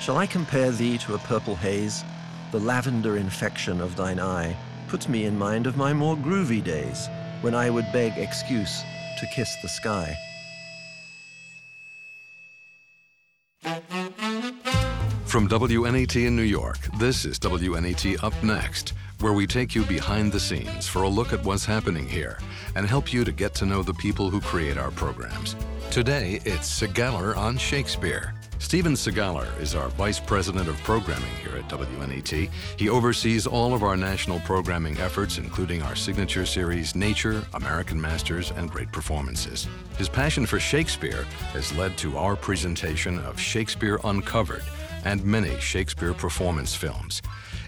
Shall 0.00 0.18
I 0.18 0.26
compare 0.26 0.70
thee 0.70 0.98
to 0.98 1.14
a 1.14 1.18
purple 1.18 1.56
haze? 1.56 2.04
The 2.52 2.60
lavender 2.60 3.16
infection 3.16 3.80
of 3.80 3.96
thine 3.96 4.20
eye 4.20 4.56
puts 4.88 5.08
me 5.08 5.24
in 5.24 5.36
mind 5.36 5.66
of 5.66 5.76
my 5.76 5.92
more 5.92 6.16
groovy 6.16 6.62
days, 6.62 7.08
when 7.40 7.54
I 7.54 7.70
would 7.70 7.86
beg 7.92 8.16
excuse 8.16 8.82
to 9.18 9.26
kiss 9.26 9.56
the 9.62 9.68
sky. 9.68 10.16
From 15.24 15.48
WNET 15.48 16.24
in 16.24 16.36
New 16.36 16.42
York, 16.42 16.78
this 16.98 17.24
is 17.24 17.38
WNET 17.40 18.22
Up 18.22 18.32
Next, 18.42 18.94
where 19.20 19.32
we 19.32 19.46
take 19.46 19.74
you 19.74 19.84
behind 19.84 20.32
the 20.32 20.40
scenes 20.40 20.86
for 20.86 21.02
a 21.02 21.08
look 21.08 21.32
at 21.32 21.44
what's 21.44 21.64
happening 21.64 22.06
here 22.06 22.38
and 22.74 22.86
help 22.86 23.12
you 23.12 23.24
to 23.24 23.32
get 23.32 23.54
to 23.56 23.66
know 23.66 23.82
the 23.82 23.94
people 23.94 24.30
who 24.30 24.40
create 24.40 24.78
our 24.78 24.90
programs. 24.92 25.56
Today, 25.90 26.40
it's 26.44 26.80
Segaller 26.80 27.34
on 27.36 27.56
Shakespeare. 27.56 28.34
Stephen 28.58 28.92
Segaller 28.92 29.48
is 29.60 29.74
our 29.74 29.88
Vice 29.90 30.20
President 30.20 30.68
of 30.68 30.76
Programming 30.78 31.34
here 31.42 31.56
at 31.56 31.68
WNET. 31.68 32.50
He 32.76 32.88
oversees 32.88 33.46
all 33.46 33.72
of 33.72 33.82
our 33.82 33.96
national 33.96 34.40
programming 34.40 34.98
efforts, 34.98 35.38
including 35.38 35.82
our 35.82 35.96
signature 35.96 36.44
series 36.44 36.94
Nature, 36.94 37.42
American 37.54 37.98
Masters, 37.98 38.50
and 38.50 38.70
Great 38.70 38.92
Performances. 38.92 39.68
His 39.96 40.08
passion 40.08 40.44
for 40.44 40.60
Shakespeare 40.60 41.24
has 41.52 41.74
led 41.76 41.96
to 41.98 42.18
our 42.18 42.36
presentation 42.36 43.18
of 43.20 43.40
Shakespeare 43.40 43.98
Uncovered 44.04 44.64
and 45.04 45.24
many 45.24 45.58
Shakespeare 45.60 46.12
performance 46.12 46.74
films. 46.74 47.22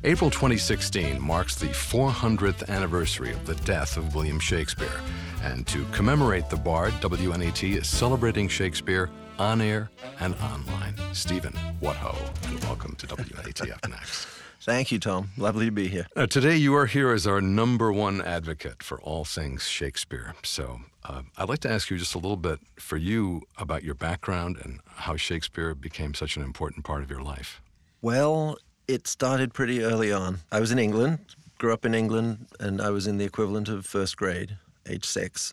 April 0.04 0.30
2016 0.30 1.20
marks 1.20 1.56
the 1.56 1.66
400th 1.66 2.68
anniversary 2.68 3.32
of 3.32 3.44
the 3.46 3.56
death 3.56 3.96
of 3.96 4.14
William 4.14 4.38
Shakespeare. 4.38 5.00
And 5.42 5.66
to 5.66 5.84
commemorate 5.86 6.48
the 6.48 6.56
bard, 6.56 6.92
WNET 6.94 7.76
is 7.76 7.88
celebrating 7.88 8.46
Shakespeare 8.46 9.10
on 9.40 9.60
air 9.60 9.90
and 10.20 10.36
online. 10.36 10.94
Stephen, 11.12 11.52
what 11.80 11.96
ho, 11.96 12.16
and 12.44 12.62
welcome 12.64 12.94
to 12.94 13.08
WNET 13.08 13.72
Up 13.72 13.88
Next. 13.90 14.28
Thank 14.60 14.92
you, 14.92 15.00
Tom. 15.00 15.30
Lovely 15.36 15.66
to 15.66 15.72
be 15.72 15.88
here. 15.88 16.06
Now, 16.14 16.26
today 16.26 16.56
you 16.56 16.76
are 16.76 16.86
here 16.86 17.10
as 17.10 17.26
our 17.26 17.40
number 17.40 17.92
one 17.92 18.20
advocate 18.20 18.84
for 18.84 19.00
all 19.00 19.24
things 19.24 19.66
Shakespeare. 19.66 20.34
So 20.44 20.80
uh, 21.04 21.22
I'd 21.36 21.48
like 21.48 21.60
to 21.60 21.70
ask 21.70 21.90
you 21.90 21.98
just 21.98 22.14
a 22.14 22.18
little 22.18 22.36
bit 22.36 22.60
for 22.76 22.96
you 22.96 23.42
about 23.56 23.82
your 23.82 23.94
background 23.94 24.58
and 24.62 24.78
how 24.86 25.16
Shakespeare 25.16 25.74
became 25.74 26.14
such 26.14 26.36
an 26.36 26.44
important 26.44 26.84
part 26.84 27.02
of 27.02 27.10
your 27.10 27.22
life. 27.22 27.60
Well, 28.00 28.58
it 28.88 29.06
started 29.06 29.52
pretty 29.52 29.82
early 29.82 30.10
on. 30.10 30.38
I 30.50 30.60
was 30.60 30.72
in 30.72 30.78
England, 30.78 31.18
grew 31.58 31.74
up 31.74 31.84
in 31.84 31.94
England, 31.94 32.46
and 32.58 32.80
I 32.80 32.88
was 32.88 33.06
in 33.06 33.18
the 33.18 33.24
equivalent 33.24 33.68
of 33.68 33.84
first 33.84 34.16
grade, 34.16 34.56
age 34.88 35.04
six. 35.04 35.52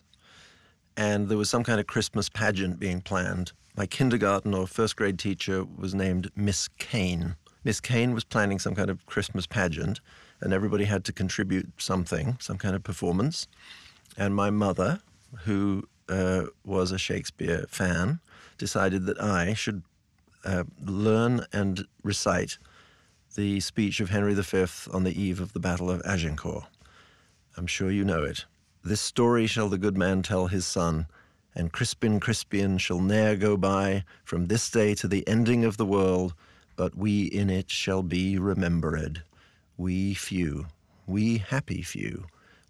And 0.96 1.28
there 1.28 1.36
was 1.36 1.50
some 1.50 1.62
kind 1.62 1.78
of 1.78 1.86
Christmas 1.86 2.30
pageant 2.30 2.80
being 2.80 3.02
planned. 3.02 3.52
My 3.76 3.84
kindergarten 3.84 4.54
or 4.54 4.66
first 4.66 4.96
grade 4.96 5.18
teacher 5.18 5.66
was 5.76 5.94
named 5.94 6.30
Miss 6.34 6.68
Kane. 6.78 7.36
Miss 7.62 7.78
Kane 7.78 8.14
was 8.14 8.24
planning 8.24 8.58
some 8.58 8.74
kind 8.74 8.88
of 8.88 9.04
Christmas 9.04 9.46
pageant, 9.46 10.00
and 10.40 10.54
everybody 10.54 10.84
had 10.84 11.04
to 11.04 11.12
contribute 11.12 11.68
something, 11.76 12.38
some 12.40 12.56
kind 12.56 12.74
of 12.74 12.82
performance. 12.82 13.46
And 14.16 14.34
my 14.34 14.48
mother, 14.48 15.00
who 15.44 15.86
uh, 16.08 16.44
was 16.64 16.90
a 16.90 16.98
Shakespeare 16.98 17.66
fan, 17.68 18.20
decided 18.56 19.04
that 19.04 19.20
I 19.20 19.52
should 19.52 19.82
uh, 20.46 20.64
learn 20.82 21.44
and 21.52 21.84
recite 22.02 22.56
the 23.36 23.60
speech 23.60 24.00
of 24.00 24.08
Henry 24.08 24.34
V 24.34 24.66
on 24.92 25.04
the 25.04 25.20
eve 25.20 25.40
of 25.40 25.52
the 25.52 25.60
Battle 25.60 25.90
of 25.90 26.00
Agincourt. 26.06 26.64
I'm 27.58 27.66
sure 27.66 27.90
you 27.90 28.02
know 28.02 28.24
it. 28.24 28.46
This 28.82 29.02
story 29.02 29.46
shall 29.46 29.68
the 29.68 29.76
good 29.76 29.98
man 29.98 30.22
tell 30.22 30.46
his 30.46 30.66
son, 30.66 31.06
and 31.54 31.70
Crispin 31.70 32.18
Crispian 32.18 32.80
shall 32.80 32.98
ne'er 32.98 33.36
go 33.36 33.58
by 33.58 34.04
from 34.24 34.46
this 34.46 34.70
day 34.70 34.94
to 34.94 35.06
the 35.06 35.26
ending 35.28 35.66
of 35.66 35.76
the 35.76 35.84
world, 35.84 36.32
but 36.76 36.96
we 36.96 37.24
in 37.24 37.50
it 37.50 37.70
shall 37.70 38.02
be 38.02 38.38
remembered. 38.38 39.22
We 39.76 40.14
few, 40.14 40.68
we 41.06 41.36
happy 41.36 41.82
few, 41.82 42.24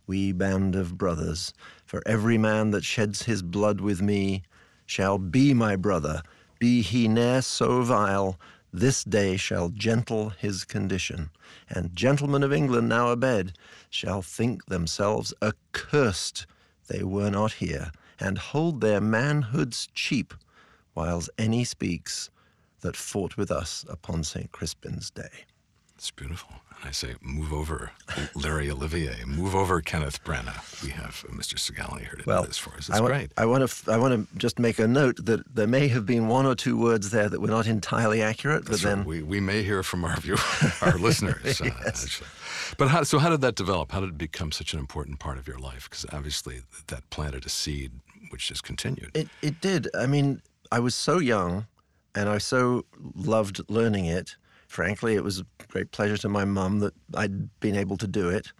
we 0.08 0.32
band 0.32 0.74
of 0.74 0.98
brothers, 0.98 1.54
for 1.84 2.02
every 2.06 2.38
man 2.38 2.70
that 2.72 2.84
sheds 2.84 3.22
his 3.22 3.40
blood 3.40 3.80
with 3.80 4.02
me 4.02 4.42
shall 4.84 5.18
be 5.18 5.54
my 5.54 5.76
brother, 5.76 6.22
be 6.58 6.82
he 6.82 7.06
ne'er 7.06 7.42
so 7.42 7.82
vile, 7.82 8.36
this 8.72 9.04
day 9.04 9.36
shall 9.36 9.68
gentle 9.68 10.30
his 10.30 10.64
condition, 10.64 11.30
and 11.68 11.96
gentlemen 11.96 12.42
of 12.42 12.52
England 12.52 12.88
now 12.88 13.10
abed 13.10 13.52
shall 13.90 14.22
think 14.22 14.66
themselves 14.66 15.32
accursed 15.42 16.46
they 16.88 17.02
were 17.02 17.30
not 17.30 17.54
here, 17.54 17.90
and 18.20 18.38
hold 18.38 18.80
their 18.80 19.00
manhoods 19.00 19.88
cheap, 19.94 20.34
whiles 20.94 21.28
any 21.38 21.64
speaks 21.64 22.30
that 22.80 22.96
fought 22.96 23.36
with 23.36 23.50
us 23.50 23.84
upon 23.88 24.24
St. 24.24 24.50
Crispin's 24.52 25.10
day. 25.10 25.44
It's 25.96 26.10
beautiful. 26.10 26.56
And 26.78 26.88
I 26.88 26.92
say, 26.92 27.14
move 27.22 27.54
over, 27.54 27.92
Larry 28.34 28.70
Olivier. 28.70 29.24
Move 29.24 29.54
over, 29.54 29.80
Kenneth 29.80 30.22
Branagh. 30.24 30.82
We 30.84 30.90
have 30.90 31.24
uh, 31.26 31.32
Mr. 31.32 31.54
Segaller 31.54 32.00
here 32.00 32.16
to 32.18 32.22
well, 32.26 32.42
do 32.42 32.48
this 32.48 32.58
for 32.58 32.70
us. 32.74 32.90
It's 32.90 32.90
I 32.90 33.00
wa- 33.00 33.06
great. 33.08 33.32
I 33.38 33.46
want 33.46 33.66
to. 33.66 33.90
I 33.90 33.96
want 33.96 34.12
to 34.30 34.36
just 34.36 34.58
make 34.58 34.78
a 34.78 34.86
note 34.86 35.24
that 35.24 35.40
there 35.54 35.66
may 35.66 35.88
have 35.88 36.04
been 36.04 36.28
one 36.28 36.44
or 36.44 36.54
two 36.54 36.76
words 36.78 37.10
there 37.10 37.30
that 37.30 37.40
were 37.40 37.48
not 37.48 37.66
entirely 37.66 38.20
accurate, 38.20 38.66
That's 38.66 38.82
but 38.82 38.88
then 38.88 38.98
right. 38.98 39.06
we, 39.06 39.22
we 39.22 39.40
may 39.40 39.62
hear 39.62 39.82
from 39.82 40.04
our 40.04 40.20
view, 40.20 40.36
our 40.82 40.98
listeners. 41.08 41.62
uh. 41.62 41.70
But 42.76 42.88
how, 42.88 43.04
so 43.04 43.18
how 43.18 43.30
did 43.30 43.40
that 43.40 43.54
develop? 43.54 43.92
How 43.92 44.00
did 44.00 44.10
it 44.10 44.18
become 44.18 44.52
such 44.52 44.74
an 44.74 44.78
important 44.78 45.18
part 45.18 45.38
of 45.38 45.46
your 45.48 45.58
life? 45.58 45.88
Because 45.88 46.04
obviously 46.12 46.60
that 46.88 47.08
planted 47.08 47.46
a 47.46 47.48
seed 47.48 47.92
which 48.28 48.48
has 48.50 48.60
continued. 48.60 49.12
It 49.14 49.28
it 49.40 49.62
did. 49.62 49.88
I 49.94 50.06
mean, 50.06 50.42
I 50.70 50.80
was 50.80 50.94
so 50.94 51.18
young, 51.18 51.66
and 52.14 52.28
I 52.28 52.36
so 52.36 52.84
loved 53.14 53.62
learning 53.70 54.04
it. 54.04 54.36
Frankly, 54.76 55.14
it 55.14 55.24
was 55.24 55.40
a 55.40 55.46
great 55.68 55.90
pleasure 55.90 56.18
to 56.18 56.28
my 56.28 56.44
mum 56.44 56.80
that 56.80 56.92
I'd 57.14 57.48
been 57.60 57.74
able 57.76 57.96
to 57.96 58.06
do 58.06 58.28
it. 58.28 58.52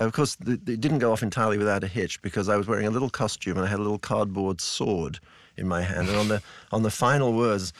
Of 0.00 0.14
course, 0.14 0.34
th- 0.36 0.60
it 0.66 0.80
didn't 0.80 1.00
go 1.00 1.12
off 1.12 1.22
entirely 1.22 1.58
without 1.58 1.84
a 1.84 1.86
hitch 1.86 2.22
because 2.22 2.48
I 2.48 2.56
was 2.56 2.66
wearing 2.66 2.86
a 2.86 2.90
little 2.90 3.10
costume 3.10 3.58
and 3.58 3.66
I 3.66 3.68
had 3.68 3.78
a 3.78 3.82
little 3.82 3.98
cardboard 3.98 4.62
sword 4.62 5.18
in 5.58 5.68
my 5.68 5.82
hand. 5.82 6.08
And 6.08 6.16
on 6.16 6.28
the 6.28 6.40
on 6.72 6.84
the 6.84 6.90
final 6.90 7.34
words, 7.34 7.74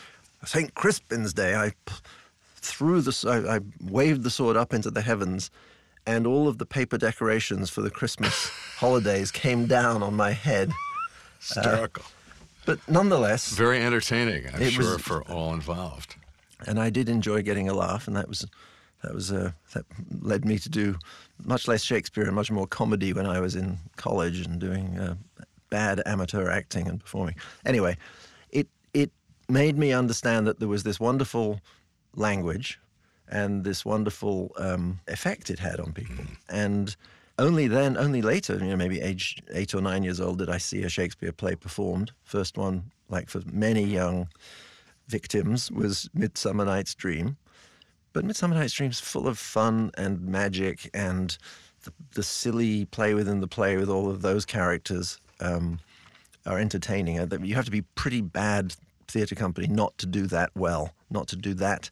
St. 0.44 0.74
Crispin's 0.74 1.32
Day, 1.32 1.54
I 1.56 1.70
p- 1.86 1.94
threw 2.56 3.00
the 3.00 3.14
I, 3.26 3.56
I 3.56 3.60
waved 3.90 4.22
the 4.22 4.30
sword 4.30 4.58
up 4.58 4.74
into 4.74 4.90
the 4.90 5.00
heavens, 5.00 5.50
and 6.06 6.26
all 6.26 6.46
of 6.46 6.58
the 6.58 6.66
paper 6.66 6.98
decorations 6.98 7.70
for 7.70 7.80
the 7.80 7.90
Christmas 7.90 8.34
holidays 8.76 9.30
came 9.30 9.64
down 9.66 10.02
on 10.02 10.14
my 10.14 10.32
head. 10.32 10.72
Hysterical. 11.38 12.02
Uh, 12.04 12.08
but 12.66 12.78
nonetheless, 12.86 13.48
Very 13.52 13.80
entertaining, 13.82 14.46
I'm 14.52 14.68
sure, 14.68 14.92
was- 14.96 15.00
for 15.02 15.22
all 15.22 15.54
involved. 15.54 16.16
And 16.66 16.78
I 16.80 16.90
did 16.90 17.08
enjoy 17.08 17.42
getting 17.42 17.68
a 17.68 17.74
laugh, 17.74 18.06
and 18.06 18.16
that 18.16 18.28
was 18.28 18.46
that 19.02 19.14
was 19.14 19.32
uh, 19.32 19.52
that 19.74 19.84
led 20.20 20.44
me 20.44 20.58
to 20.58 20.68
do 20.68 20.98
much 21.44 21.68
less 21.68 21.82
Shakespeare 21.82 22.24
and 22.24 22.34
much 22.34 22.50
more 22.50 22.66
comedy 22.66 23.12
when 23.12 23.26
I 23.26 23.40
was 23.40 23.54
in 23.54 23.78
college 23.96 24.40
and 24.40 24.58
doing 24.58 24.98
uh, 24.98 25.14
bad 25.70 26.02
amateur 26.06 26.50
acting 26.50 26.88
and 26.88 27.00
performing. 27.00 27.36
Anyway, 27.64 27.96
it 28.50 28.68
it 28.92 29.12
made 29.48 29.78
me 29.78 29.92
understand 29.92 30.46
that 30.46 30.58
there 30.58 30.68
was 30.68 30.82
this 30.82 30.98
wonderful 30.98 31.60
language 32.14 32.80
and 33.30 33.62
this 33.64 33.84
wonderful 33.84 34.52
um, 34.58 35.00
effect 35.06 35.50
it 35.50 35.58
had 35.58 35.80
on 35.80 35.92
people, 35.92 36.24
and. 36.48 36.96
Only 37.40 37.68
then, 37.68 37.96
only 37.96 38.20
later, 38.20 38.54
you 38.54 38.64
know, 38.70 38.76
maybe 38.76 39.00
age 39.00 39.40
eight 39.52 39.72
or 39.72 39.80
nine 39.80 40.02
years 40.02 40.20
old, 40.20 40.38
did 40.38 40.50
I 40.50 40.58
see 40.58 40.82
a 40.82 40.88
Shakespeare 40.88 41.30
play 41.30 41.54
performed. 41.54 42.10
First 42.24 42.58
one, 42.58 42.90
like 43.08 43.30
for 43.30 43.40
many 43.52 43.84
young 43.84 44.26
victims 45.08 45.70
was 45.70 46.08
Midsummer 46.14 46.64
Night's 46.64 46.94
Dream. 46.94 47.36
But 48.12 48.24
Midsummer 48.24 48.54
Night's 48.54 48.72
Dream 48.74 48.90
is 48.90 49.00
full 49.00 49.26
of 49.28 49.38
fun 49.38 49.90
and 49.96 50.22
magic 50.22 50.90
and 50.94 51.36
the, 51.84 51.92
the 52.14 52.22
silly 52.22 52.84
play 52.86 53.14
within 53.14 53.40
the 53.40 53.48
play 53.48 53.76
with 53.76 53.88
all 53.88 54.10
of 54.10 54.22
those 54.22 54.44
characters 54.44 55.18
um, 55.40 55.78
are 56.46 56.58
entertaining. 56.58 57.18
Uh, 57.18 57.26
You 57.42 57.54
have 57.54 57.64
to 57.66 57.70
be 57.70 57.82
pretty 57.82 58.20
bad 58.20 58.74
theatre 59.06 59.34
company 59.34 59.66
not 59.66 59.96
to 59.98 60.06
do 60.06 60.26
that 60.26 60.50
well, 60.54 60.92
not 61.10 61.28
to 61.28 61.36
do 61.36 61.54
that, 61.54 61.90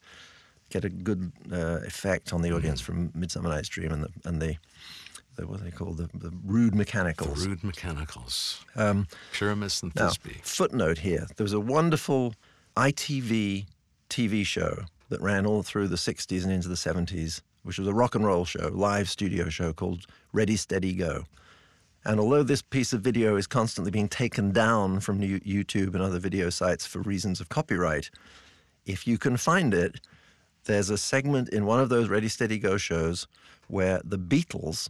get 0.71 0.85
a 0.85 0.89
good 0.89 1.33
uh, 1.53 1.81
effect 1.87 2.33
on 2.33 2.43
the 2.43 2.53
audience 2.53 2.81
from 2.81 3.11
Midsummer 3.15 3.49
Night's 3.49 3.69
Dream 3.69 3.93
and 3.93 4.03
the, 4.05 4.11
and 4.25 4.43
the, 4.43 4.57
the 5.37 5.47
what 5.47 5.63
they 5.63 5.71
call 5.71 5.93
the, 5.93 6.09
the 6.15 6.33
rude 6.45 6.75
mechanicals. 6.75 7.43
The 7.45 7.51
rude 7.51 7.65
mechanicals. 7.65 8.65
Um, 8.75 9.07
Pyramus 9.33 9.83
and 9.83 9.95
Thisbe. 9.95 10.27
now, 10.35 10.41
footnote 10.43 10.99
here: 10.99 11.27
there 11.37 11.45
was 11.45 11.53
a 11.53 11.61
wonderful 11.61 12.35
ITV 12.77 13.67
TV 14.11 14.45
show 14.45 14.85
that 15.09 15.21
ran 15.21 15.47
all 15.47 15.63
through 15.63 15.89
the 15.89 15.97
'60s 15.97 16.43
and 16.43 16.53
into 16.53 16.69
the 16.69 16.75
'70s, 16.75 17.41
which 17.63 17.79
was 17.79 17.89
a 17.89 17.95
rock 17.95 18.15
and 18.15 18.25
roll 18.25 18.45
show, 18.45 18.71
live 18.73 19.09
studio 19.09 19.49
show 19.49 19.73
called 19.73 20.07
Ready 20.33 20.57
Steady 20.57 20.93
Go. 20.93 21.25
And 22.05 22.21
although 22.21 22.43
this 22.43 22.63
piece 22.63 22.93
of 22.93 23.01
video 23.01 23.37
is 23.37 23.47
constantly 23.47 23.91
being 23.91 24.09
taken 24.09 24.53
down 24.53 25.01
from 25.01 25.21
YouTube 25.21 25.95
and 25.95 26.03
other 26.03 26.19
video 26.19 26.51
sites 26.51 26.87
for 26.87 27.01
reasons 27.01 27.41
of 27.41 27.49
copyright, 27.49 28.11
if 28.85 29.07
you 29.07 29.19
can 29.19 29.37
find 29.37 29.75
it, 29.75 30.01
there's 30.65 30.91
a 30.91 30.99
segment 30.99 31.49
in 31.49 31.67
one 31.67 31.81
of 31.81 31.89
those 31.89 32.09
Ready 32.09 32.29
Steady 32.29 32.59
Go 32.59 32.77
shows 32.77 33.27
where 33.69 34.01
the 34.05 34.19
Beatles 34.19 34.89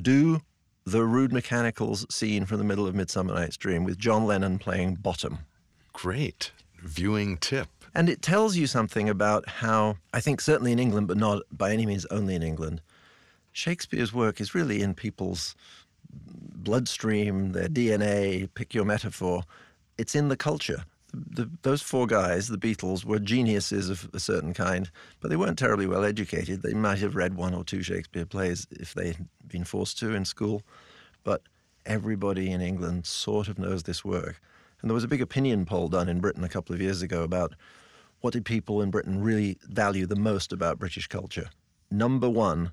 do 0.00 0.42
the 0.84 1.04
Rude 1.04 1.32
Mechanicals 1.32 2.04
scene 2.12 2.44
from 2.44 2.58
the 2.58 2.64
middle 2.64 2.86
of 2.86 2.94
Midsummer 2.94 3.32
Night's 3.32 3.56
Dream 3.56 3.84
with 3.84 3.96
John 3.96 4.26
Lennon 4.26 4.58
playing 4.58 4.96
bottom. 4.96 5.38
Great 5.92 6.50
viewing 6.82 7.36
tip 7.36 7.68
And 7.94 8.08
it 8.08 8.22
tells 8.22 8.56
you 8.56 8.66
something 8.66 9.08
about 9.08 9.48
how, 9.48 9.96
I 10.12 10.20
think, 10.20 10.40
certainly 10.40 10.72
in 10.72 10.78
England, 10.78 11.08
but 11.08 11.16
not 11.16 11.42
by 11.50 11.72
any 11.72 11.86
means 11.86 12.06
only 12.06 12.34
in 12.34 12.42
England, 12.42 12.80
Shakespeare's 13.52 14.12
work 14.12 14.40
is 14.40 14.54
really 14.54 14.82
in 14.82 14.94
people's 14.94 15.54
bloodstream, 16.10 17.52
their 17.52 17.68
DNA, 17.68 18.48
pick 18.54 18.74
your 18.74 18.84
metaphor. 18.84 19.42
It's 19.98 20.14
in 20.14 20.28
the 20.28 20.36
culture. 20.36 20.84
The, 21.12 21.50
those 21.60 21.82
four 21.82 22.06
guys, 22.06 22.48
the 22.48 22.56
Beatles, 22.56 23.04
were 23.04 23.18
geniuses 23.18 23.90
of 23.90 24.08
a 24.14 24.20
certain 24.20 24.54
kind, 24.54 24.90
but 25.20 25.28
they 25.28 25.36
weren't 25.36 25.58
terribly 25.58 25.86
well 25.86 26.04
educated. 26.04 26.62
They 26.62 26.72
might 26.72 26.98
have 27.00 27.14
read 27.14 27.34
one 27.34 27.52
or 27.52 27.64
two 27.64 27.82
Shakespeare 27.82 28.24
plays 28.24 28.66
if 28.70 28.94
they'd 28.94 29.18
been 29.46 29.64
forced 29.64 29.98
to 29.98 30.14
in 30.14 30.24
school, 30.24 30.62
but 31.22 31.42
everybody 31.84 32.50
in 32.50 32.62
England 32.62 33.04
sort 33.04 33.48
of 33.48 33.58
knows 33.58 33.82
this 33.82 34.02
work. 34.04 34.40
And 34.82 34.90
there 34.90 34.94
was 34.94 35.04
a 35.04 35.08
big 35.08 35.22
opinion 35.22 35.64
poll 35.64 35.88
done 35.88 36.08
in 36.08 36.20
Britain 36.20 36.44
a 36.44 36.48
couple 36.48 36.74
of 36.74 36.82
years 36.82 37.02
ago 37.02 37.22
about 37.22 37.54
what 38.20 38.32
did 38.32 38.44
people 38.44 38.82
in 38.82 38.90
Britain 38.90 39.22
really 39.22 39.58
value 39.62 40.06
the 40.06 40.16
most 40.16 40.52
about 40.52 40.78
British 40.78 41.06
culture. 41.06 41.50
Number 41.90 42.28
one 42.28 42.72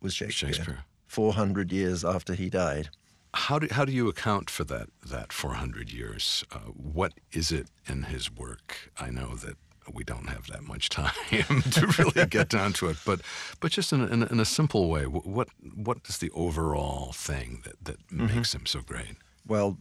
was 0.00 0.14
Shakespeare. 0.14 0.52
Shakespeare. 0.52 0.84
400 1.06 1.72
years 1.72 2.04
after 2.04 2.34
he 2.34 2.48
died. 2.48 2.90
How 3.34 3.58
do, 3.58 3.68
how 3.70 3.84
do 3.84 3.92
you 3.92 4.08
account 4.08 4.48
for 4.48 4.64
that, 4.64 4.88
that 5.06 5.32
400 5.32 5.92
years? 5.92 6.44
Uh, 6.52 6.58
what 6.58 7.14
is 7.32 7.52
it 7.52 7.68
in 7.86 8.04
his 8.04 8.30
work? 8.30 8.92
I 8.98 9.10
know 9.10 9.34
that 9.36 9.56
we 9.92 10.04
don't 10.04 10.28
have 10.28 10.46
that 10.48 10.62
much 10.62 10.88
time 10.88 11.12
to 11.30 11.94
really 11.98 12.26
get 12.26 12.48
down 12.48 12.72
to 12.74 12.88
it, 12.88 12.96
but 13.04 13.20
but 13.60 13.72
just 13.72 13.92
in 13.92 14.02
in 14.08 14.22
a, 14.22 14.26
in 14.26 14.38
a 14.38 14.44
simple 14.44 14.88
way, 14.88 15.04
what 15.04 15.48
what 15.74 15.98
is 16.08 16.18
the 16.18 16.30
overall 16.30 17.12
thing 17.12 17.62
that, 17.64 17.84
that 17.84 18.06
mm-hmm. 18.08 18.26
makes 18.26 18.54
him 18.54 18.66
so 18.66 18.80
great? 18.80 19.16
Well, 19.46 19.78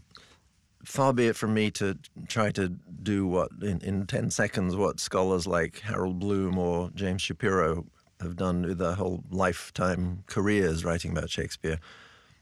far 0.83 1.13
be 1.13 1.27
it 1.27 1.35
from 1.35 1.53
me 1.53 1.71
to 1.71 1.97
try 2.27 2.51
to 2.51 2.69
do 3.03 3.27
what 3.27 3.51
in, 3.61 3.79
in 3.81 4.05
10 4.05 4.29
seconds 4.31 4.75
what 4.75 4.99
scholars 4.99 5.45
like 5.45 5.79
Harold 5.79 6.19
Bloom 6.19 6.57
or 6.57 6.89
James 6.95 7.21
Shapiro 7.21 7.85
have 8.21 8.35
done 8.35 8.63
with 8.63 8.77
their 8.77 8.93
whole 8.93 9.23
lifetime 9.29 10.23
careers 10.27 10.83
writing 10.83 11.11
about 11.11 11.29
Shakespeare. 11.29 11.79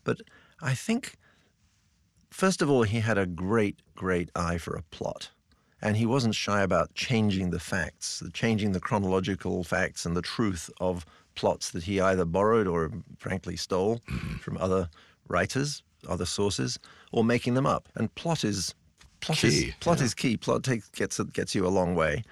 But 0.04 0.22
I 0.62 0.74
think, 0.74 1.16
first 2.30 2.62
of 2.62 2.70
all, 2.70 2.84
he 2.84 3.00
had 3.00 3.18
a 3.18 3.26
great, 3.26 3.80
great 3.96 4.30
eye 4.36 4.58
for 4.58 4.76
a 4.76 4.84
plot. 4.84 5.30
And 5.80 5.96
he 5.96 6.08
wasn't 6.08 6.34
shy 6.34 6.62
about 6.62 6.96
changing 6.96 7.52
the 7.52 7.60
facts, 7.60 8.24
changing 8.34 8.72
the 8.72 8.80
chronological 8.80 9.64
facts 9.64 10.06
and 10.06 10.18
the 10.18 10.24
truth 10.24 10.72
of 10.80 11.06
plots 11.36 11.70
that 11.70 11.84
he 11.84 12.02
either 12.02 12.26
borrowed 12.26 12.66
or, 12.66 12.92
frankly, 13.20 13.56
stole 13.56 14.00
mm-hmm. 14.10 14.38
from 14.38 14.58
other 14.58 14.90
writers, 15.28 15.84
other 16.08 16.26
sources, 16.26 16.80
or 17.12 17.24
making 17.24 17.54
them 17.54 17.66
up. 17.66 17.90
And 17.96 18.14
plot 18.16 18.44
is 18.44 18.74
plot 19.20 19.40
key, 19.40 19.48
is 19.48 19.74
plot 19.80 20.00
yeah. 20.00 20.06
is 20.06 20.14
key. 20.14 20.38
Plot 20.38 20.64
takes 20.64 20.90
gets 20.90 21.20
gets 21.20 21.56
you 21.56 21.66
a 21.66 21.70
long 21.70 21.96
way. 21.96 22.24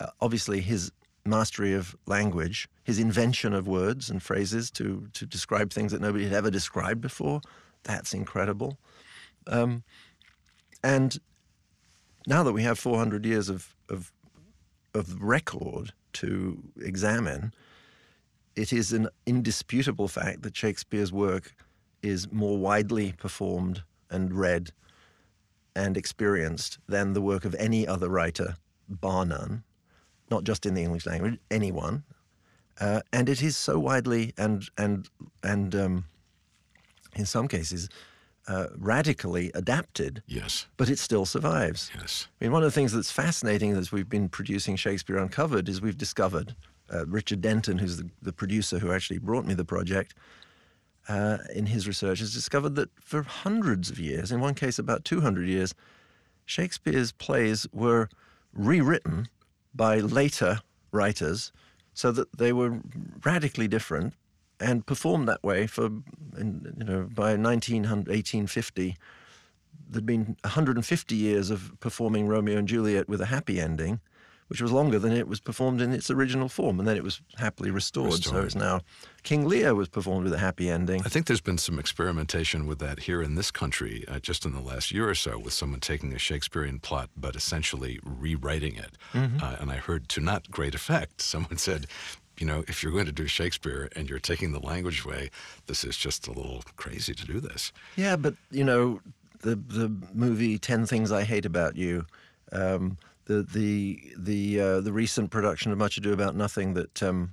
Uh, 0.00 0.06
obviously, 0.20 0.60
his 0.60 0.92
mastery 1.24 1.74
of 1.74 1.96
language, 2.06 2.68
his 2.84 2.98
invention 2.98 3.52
of 3.52 3.66
words 3.66 4.10
and 4.10 4.22
phrases 4.22 4.70
to 4.72 5.08
to 5.14 5.26
describe 5.26 5.72
things 5.72 5.92
that 5.92 6.00
nobody 6.00 6.24
had 6.24 6.32
ever 6.32 6.50
described 6.50 7.00
before. 7.00 7.40
That's 7.84 8.12
incredible. 8.12 8.78
Um, 9.46 9.82
and 10.82 11.18
now 12.26 12.42
that 12.42 12.52
we 12.52 12.62
have 12.62 12.78
400 12.78 13.24
years 13.24 13.48
of, 13.48 13.74
of, 13.88 14.12
of 14.94 15.20
record 15.20 15.92
to 16.14 16.62
examine, 16.80 17.52
it 18.54 18.72
is 18.72 18.92
an 18.92 19.08
indisputable 19.26 20.08
fact 20.08 20.42
that 20.42 20.56
Shakespeare's 20.56 21.12
work 21.12 21.54
is 22.02 22.30
more 22.32 22.58
widely 22.58 23.12
performed 23.12 23.82
and 24.10 24.32
read 24.32 24.70
and 25.74 25.96
experienced 25.96 26.78
than 26.88 27.12
the 27.12 27.20
work 27.20 27.44
of 27.44 27.54
any 27.58 27.86
other 27.86 28.08
writer, 28.08 28.56
bar 28.88 29.24
none 29.24 29.62
not 30.30 30.44
just 30.44 30.66
in 30.66 30.74
the 30.74 30.82
English 30.82 31.06
language, 31.06 31.38
anyone. 31.50 32.04
Uh, 32.80 33.00
and 33.12 33.28
it 33.28 33.42
is 33.42 33.56
so 33.56 33.78
widely 33.78 34.32
and 34.38 34.68
and 34.78 35.08
and 35.42 35.74
um, 35.74 36.04
in 37.16 37.26
some 37.26 37.48
cases 37.48 37.88
uh, 38.46 38.68
radically 38.76 39.50
adapted. 39.54 40.22
Yes. 40.26 40.66
But 40.76 40.88
it 40.88 40.98
still 40.98 41.26
survives. 41.26 41.90
Yes. 41.98 42.28
I 42.40 42.44
mean, 42.44 42.52
one 42.52 42.62
of 42.62 42.68
the 42.68 42.72
things 42.72 42.92
that's 42.92 43.10
fascinating 43.10 43.72
as 43.72 43.90
we've 43.90 44.08
been 44.08 44.28
producing 44.28 44.76
Shakespeare 44.76 45.18
Uncovered 45.18 45.68
is 45.68 45.82
we've 45.82 45.98
discovered 45.98 46.54
uh, 46.90 47.04
Richard 47.06 47.42
Denton, 47.42 47.78
who's 47.78 47.98
the, 47.98 48.08
the, 48.22 48.32
producer 48.32 48.78
who 48.78 48.90
actually 48.90 49.18
brought 49.18 49.44
me 49.44 49.52
the 49.52 49.66
project, 49.66 50.14
uh, 51.08 51.38
in 51.54 51.66
his 51.66 51.86
research 51.88 52.20
has 52.20 52.32
discovered 52.32 52.74
that 52.76 52.90
for 53.00 53.22
hundreds 53.22 53.90
of 53.90 53.98
years, 53.98 54.30
in 54.30 54.40
one 54.40 54.54
case 54.54 54.78
about 54.78 55.04
200 55.04 55.48
years, 55.48 55.74
Shakespeare's 56.44 57.12
plays 57.12 57.66
were 57.72 58.08
rewritten 58.52 59.28
by 59.74 59.98
later 59.98 60.60
writers 60.92 61.52
so 61.94 62.12
that 62.12 62.38
they 62.38 62.52
were 62.52 62.80
radically 63.24 63.68
different 63.68 64.14
and 64.60 64.86
performed 64.86 65.28
that 65.28 65.42
way 65.42 65.66
for, 65.66 65.84
you 65.84 66.72
know, 66.76 67.08
by 67.12 67.36
1900, 67.36 68.08
1850, 68.08 68.96
there'd 69.88 70.06
been 70.06 70.36
150 70.42 71.14
years 71.14 71.50
of 71.50 71.72
performing 71.80 72.26
Romeo 72.26 72.58
and 72.58 72.68
Juliet 72.68 73.08
with 73.08 73.20
a 73.20 73.26
happy 73.26 73.60
ending 73.60 74.00
which 74.48 74.60
was 74.60 74.72
longer 74.72 74.98
than 74.98 75.12
it 75.12 75.28
was 75.28 75.40
performed 75.40 75.80
in 75.80 75.92
its 75.92 76.10
original 76.10 76.48
form, 76.48 76.78
and 76.78 76.88
then 76.88 76.96
it 76.96 77.02
was 77.04 77.20
happily 77.36 77.70
restored. 77.70 78.12
restored. 78.12 78.34
So 78.34 78.42
it's 78.44 78.54
now 78.54 78.80
King 79.22 79.46
Lear 79.46 79.74
was 79.74 79.88
performed 79.88 80.24
with 80.24 80.32
a 80.32 80.38
happy 80.38 80.70
ending. 80.70 81.02
I 81.04 81.08
think 81.08 81.26
there's 81.26 81.40
been 81.40 81.58
some 81.58 81.78
experimentation 81.78 82.66
with 82.66 82.78
that 82.80 83.00
here 83.00 83.22
in 83.22 83.34
this 83.34 83.50
country, 83.50 84.04
uh, 84.08 84.18
just 84.18 84.44
in 84.44 84.52
the 84.52 84.60
last 84.60 84.90
year 84.90 85.08
or 85.08 85.14
so, 85.14 85.38
with 85.38 85.52
someone 85.52 85.80
taking 85.80 86.12
a 86.12 86.18
Shakespearean 86.18 86.80
plot 86.80 87.10
but 87.16 87.36
essentially 87.36 88.00
rewriting 88.02 88.76
it. 88.76 88.96
Mm-hmm. 89.12 89.42
Uh, 89.42 89.56
and 89.60 89.70
I 89.70 89.76
heard 89.76 90.08
to 90.10 90.20
not 90.20 90.50
great 90.50 90.74
effect. 90.74 91.20
Someone 91.20 91.58
said, 91.58 91.86
you 92.38 92.46
know, 92.46 92.64
if 92.68 92.82
you're 92.82 92.92
going 92.92 93.06
to 93.06 93.12
do 93.12 93.26
Shakespeare 93.26 93.88
and 93.96 94.08
you're 94.08 94.18
taking 94.18 94.52
the 94.52 94.60
language 94.60 95.04
way, 95.04 95.30
this 95.66 95.84
is 95.84 95.96
just 95.96 96.26
a 96.26 96.32
little 96.32 96.62
crazy 96.76 97.14
to 97.14 97.26
do 97.26 97.40
this. 97.40 97.72
Yeah, 97.96 98.16
but 98.16 98.34
you 98.50 98.64
know, 98.64 99.00
the 99.40 99.56
the 99.56 99.92
movie 100.14 100.58
Ten 100.58 100.86
Things 100.86 101.12
I 101.12 101.24
Hate 101.24 101.44
About 101.44 101.76
You. 101.76 102.06
Um, 102.52 102.96
the 103.28 103.42
the 103.42 104.12
the 104.16 104.60
uh, 104.60 104.80
the 104.80 104.92
recent 104.92 105.30
production 105.30 105.70
of 105.70 105.78
Much 105.78 105.96
Ado 105.96 106.12
About 106.12 106.34
Nothing 106.34 106.74
that 106.74 107.02
um, 107.02 107.32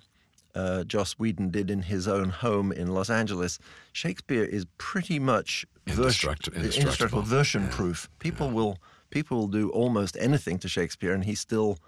uh, 0.54 0.84
Joss 0.84 1.14
Whedon 1.14 1.50
did 1.50 1.72
in 1.72 1.82
his 1.82 2.08
own 2.08 2.30
home 2.30 2.72
in 2.72 2.88
Los 2.94 3.10
Angeles, 3.10 3.58
Shakespeare 3.92 4.44
is 4.44 4.66
pretty 4.78 5.18
much 5.18 5.66
indestructible, 5.88 6.58
indestructible 6.58 7.22
version 7.24 7.64
yeah. 7.64 7.70
proof. 7.72 8.10
People 8.20 8.48
yeah. 8.48 8.54
will 8.54 8.78
people 9.10 9.38
will 9.38 9.48
do 9.48 9.70
almost 9.72 10.16
anything 10.20 10.60
to 10.60 10.70
Shakespeare, 10.70 11.14
and 11.14 11.26
he 11.26 11.34
still 11.34 11.80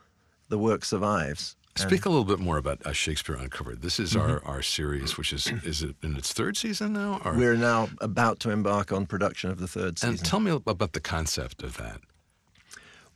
the 0.50 0.57
work 0.57 0.83
survives. 0.83 1.56
Speak 1.75 2.07
a 2.07 2.09
little 2.09 2.25
bit 2.25 2.39
more 2.39 2.57
about 2.57 2.83
uh, 2.88 2.92
Shakespeare 2.92 3.35
Uncovered. 3.35 3.83
This 3.83 3.99
is 3.99 4.14
mm-hmm. 4.14 4.31
our, 4.31 4.44
our 4.45 4.61
series, 4.64 5.16
which 5.16 5.31
is 5.31 5.45
is 5.64 5.83
it 5.83 5.95
in 6.02 6.16
its 6.16 6.33
third 6.33 6.57
season 6.57 6.94
now? 6.94 7.21
Or? 7.23 7.33
We're 7.35 7.56
now 7.56 7.90
about 8.02 8.40
to 8.40 8.49
embark 8.49 8.92
on 8.92 9.06
production 9.06 9.52
of 9.52 9.59
the 9.59 9.68
third 9.68 9.99
season. 9.99 10.16
And 10.16 10.26
tell 10.26 10.40
me 10.40 10.49
about 10.49 10.94
the 10.94 10.99
concept 10.99 11.61
of 11.61 11.78
that. 11.78 12.02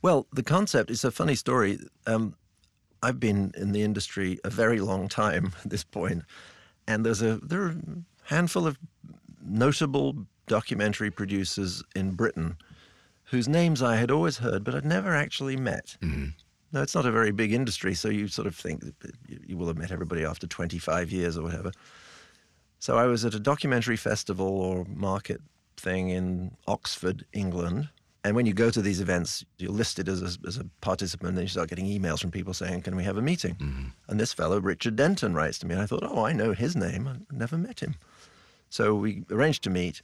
Well, 0.02 0.26
the 0.32 0.42
concept 0.42 0.90
is 0.90 1.04
a 1.04 1.10
funny 1.10 1.36
story. 1.36 1.78
Um, 2.06 2.34
I've 3.02 3.20
been 3.20 3.52
in 3.56 3.72
the 3.72 3.82
industry 3.82 4.38
a 4.44 4.50
very 4.50 4.80
long 4.80 5.08
time 5.08 5.52
at 5.64 5.70
this 5.70 5.84
point, 5.84 6.24
and 6.86 7.06
there's 7.06 7.22
a 7.22 7.36
there 7.38 7.62
are 7.62 7.70
a 7.70 7.76
handful 8.24 8.66
of 8.66 8.78
notable 9.44 10.26
documentary 10.46 11.10
producers 11.10 11.82
in 11.94 12.12
Britain 12.12 12.56
whose 13.24 13.48
names 13.48 13.82
I 13.82 13.96
had 13.96 14.10
always 14.10 14.36
heard, 14.36 14.62
but 14.62 14.74
I'd 14.74 14.84
never 14.84 15.14
actually 15.14 15.56
met. 15.56 15.96
Mm-hmm. 16.02 16.26
No, 16.72 16.82
it's 16.82 16.94
not 16.94 17.06
a 17.06 17.10
very 17.10 17.32
big 17.32 17.52
industry, 17.52 17.94
so 17.94 18.08
you 18.08 18.28
sort 18.28 18.46
of 18.46 18.54
think 18.54 18.82
you 19.28 19.56
will 19.56 19.68
have 19.68 19.78
met 19.78 19.90
everybody 19.90 20.24
after 20.24 20.46
25 20.46 21.10
years 21.10 21.38
or 21.38 21.42
whatever. 21.42 21.72
So 22.78 22.98
I 22.98 23.06
was 23.06 23.24
at 23.24 23.34
a 23.34 23.40
documentary 23.40 23.96
festival 23.96 24.46
or 24.46 24.84
market 24.86 25.40
thing 25.76 26.10
in 26.10 26.56
Oxford, 26.66 27.24
England, 27.32 27.88
and 28.24 28.36
when 28.36 28.46
you 28.46 28.52
go 28.52 28.70
to 28.70 28.80
these 28.80 29.00
events, 29.00 29.44
you're 29.58 29.72
listed 29.72 30.08
as 30.08 30.22
a, 30.22 30.46
as 30.46 30.56
a 30.56 30.64
participant, 30.80 31.30
and 31.30 31.42
you 31.42 31.48
start 31.48 31.68
getting 31.68 31.86
emails 31.86 32.20
from 32.20 32.30
people 32.30 32.54
saying, 32.54 32.82
Can 32.82 32.94
we 32.94 33.02
have 33.02 33.16
a 33.16 33.22
meeting? 33.22 33.54
Mm-hmm. 33.56 33.88
And 34.08 34.20
this 34.20 34.32
fellow, 34.32 34.60
Richard 34.60 34.94
Denton, 34.94 35.34
writes 35.34 35.58
to 35.60 35.66
me. 35.66 35.74
And 35.74 35.82
I 35.82 35.86
thought, 35.86 36.04
Oh, 36.04 36.24
I 36.24 36.32
know 36.32 36.52
his 36.52 36.76
name. 36.76 37.08
I've 37.08 37.36
never 37.36 37.58
met 37.58 37.80
him. 37.80 37.96
So 38.70 38.94
we 38.94 39.24
arranged 39.30 39.64
to 39.64 39.70
meet. 39.70 40.02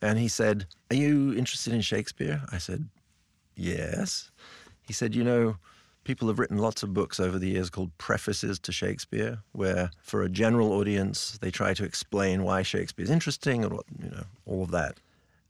And 0.00 0.18
he 0.18 0.28
said, 0.28 0.66
Are 0.90 0.96
you 0.96 1.34
interested 1.34 1.72
in 1.72 1.80
Shakespeare? 1.80 2.40
I 2.52 2.58
said, 2.58 2.88
Yes. 3.56 4.30
He 4.82 4.92
said, 4.92 5.16
You 5.16 5.24
know, 5.24 5.56
people 6.04 6.28
have 6.28 6.38
written 6.38 6.58
lots 6.58 6.84
of 6.84 6.94
books 6.94 7.18
over 7.18 7.36
the 7.36 7.48
years 7.48 7.68
called 7.68 7.90
prefaces 7.98 8.60
to 8.60 8.70
Shakespeare, 8.70 9.38
where 9.52 9.90
for 10.02 10.22
a 10.22 10.28
general 10.28 10.72
audience, 10.72 11.36
they 11.40 11.50
try 11.50 11.74
to 11.74 11.84
explain 11.84 12.44
why 12.44 12.62
Shakespeare 12.62 13.04
is 13.04 13.10
interesting 13.10 13.64
and 13.64 13.74
what, 13.74 13.86
you 14.00 14.10
know, 14.10 14.24
all 14.46 14.62
of 14.62 14.70
that. 14.70 14.98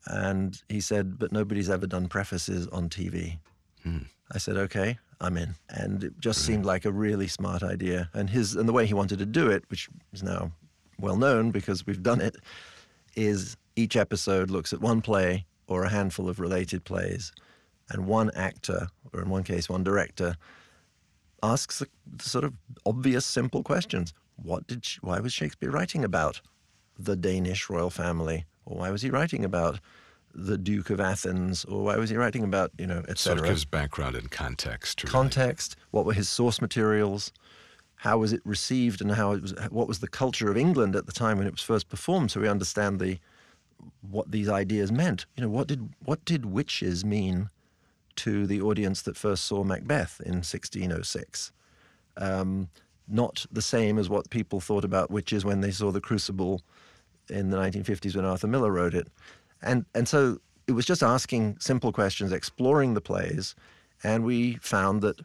And 0.07 0.61
he 0.69 0.81
said, 0.81 1.19
but 1.19 1.33
nobody's 1.33 1.71
ever 1.71 1.87
done 1.87 2.09
prefaces 2.09 2.67
on 2.69 2.89
TV. 2.89 3.39
Hmm. 3.83 3.99
I 4.33 4.39
said, 4.39 4.57
okay, 4.57 4.99
I'm 5.21 5.37
in. 5.37 5.55
And 5.69 6.05
it 6.05 6.19
just 6.21 6.45
seemed 6.45 6.65
like 6.65 6.85
a 6.85 6.93
really 6.93 7.29
smart 7.29 7.63
idea. 7.63 8.09
And 8.15 8.31
his 8.31 8.57
and 8.57 8.69
the 8.69 8.73
way 8.73 8.87
he 8.87 8.95
wanted 8.95 9.19
to 9.19 9.27
do 9.27 9.51
it, 9.51 9.65
which 9.69 9.89
is 10.13 10.23
now 10.23 10.53
well 10.99 11.17
known 11.17 11.51
because 11.51 11.87
we've 11.87 12.03
done 12.03 12.21
it, 12.21 12.37
is 13.17 13.57
each 13.77 13.97
episode 13.97 14.51
looks 14.51 14.73
at 14.73 14.81
one 14.81 15.03
play 15.03 15.47
or 15.67 15.85
a 15.85 15.89
handful 15.89 16.29
of 16.29 16.41
related 16.41 16.85
plays, 16.85 17.33
and 17.91 18.07
one 18.07 18.31
actor, 18.35 18.89
or 19.13 19.23
in 19.23 19.29
one 19.29 19.45
case, 19.45 19.69
one 19.69 19.85
director, 19.85 20.37
asks 21.43 21.79
the, 21.79 21.87
the 22.17 22.29
sort 22.29 22.45
of 22.45 22.53
obvious, 22.85 23.25
simple 23.25 23.63
questions. 23.63 24.13
What 24.37 24.67
did? 24.67 24.87
Why 25.01 25.21
was 25.21 25.33
Shakespeare 25.33 25.71
writing 25.71 26.05
about 26.05 26.41
the 26.99 27.17
Danish 27.17 27.71
royal 27.71 27.91
family, 27.91 28.45
or 28.67 28.79
why 28.79 28.91
was 28.91 29.03
he 29.03 29.11
writing 29.11 29.45
about 29.45 29.81
the 30.35 30.57
Duke 30.57 30.91
of 30.91 31.01
Athens, 31.01 31.65
or 31.65 31.83
why 31.85 31.97
was 31.97 32.11
he 32.11 32.17
writing 32.17 32.45
about 32.45 32.71
you 32.79 32.87
know, 32.87 33.01
So 33.01 33.03
it 33.03 33.11
etc. 33.11 33.49
gives 33.49 33.65
background 33.65 34.15
and 34.15 34.31
context. 34.31 35.03
really. 35.03 35.13
Context. 35.13 35.77
What 35.91 36.05
were 36.07 36.13
his 36.13 36.29
source 36.29 36.61
materials? 36.61 37.33
How 37.97 38.19
was 38.19 38.33
it 38.33 38.41
received, 38.45 39.01
and 39.01 39.11
how 39.13 39.33
it 39.33 39.43
was? 39.43 39.55
What 39.71 39.89
was 39.89 39.99
the 39.99 40.09
culture 40.09 40.51
of 40.51 40.57
England 40.57 40.95
at 40.97 41.07
the 41.07 41.13
time 41.13 41.39
when 41.39 41.47
it 41.47 41.53
was 41.53 41.63
first 41.63 41.89
performed? 41.89 42.31
So 42.31 42.41
we 42.41 42.49
understand 42.49 43.01
the 43.01 43.19
what 44.09 44.31
these 44.31 44.49
ideas 44.49 44.93
meant. 44.93 45.27
You 45.37 45.43
know, 45.43 45.51
what 45.51 45.67
did 45.67 45.91
what 46.05 46.25
did 46.25 46.47
witches 46.47 47.05
mean 47.05 47.51
to 48.17 48.47
the 48.47 48.61
audience 48.61 49.03
that 49.03 49.17
first 49.17 49.45
saw 49.45 49.65
Macbeth 49.65 50.21
in 50.25 50.37
1606? 50.37 51.53
Um, 52.17 52.69
not 53.09 53.47
the 53.51 53.63
same 53.63 53.99
as 53.99 54.09
what 54.09 54.31
people 54.31 54.61
thought 54.61 54.85
about 54.85 55.11
witches 55.11 55.45
when 55.45 55.61
they 55.61 55.71
saw 55.71 55.91
The 55.91 56.01
Crucible 56.01 56.63
in 57.29 57.51
the 57.51 57.57
1950s 57.57 58.17
when 58.17 58.25
Arthur 58.25 58.47
Miller 58.47 58.73
wrote 58.73 58.95
it. 58.95 59.09
And, 59.63 59.85
and 59.95 60.09
so 60.09 60.39
it 60.67 60.73
was 60.73 60.85
just 60.87 61.03
asking 61.03 61.57
simple 61.61 61.93
questions, 61.93 62.33
exploring 62.33 62.95
the 62.95 63.01
plays, 63.01 63.55
and 64.03 64.25
we 64.25 64.55
found 64.63 65.03
that 65.03 65.21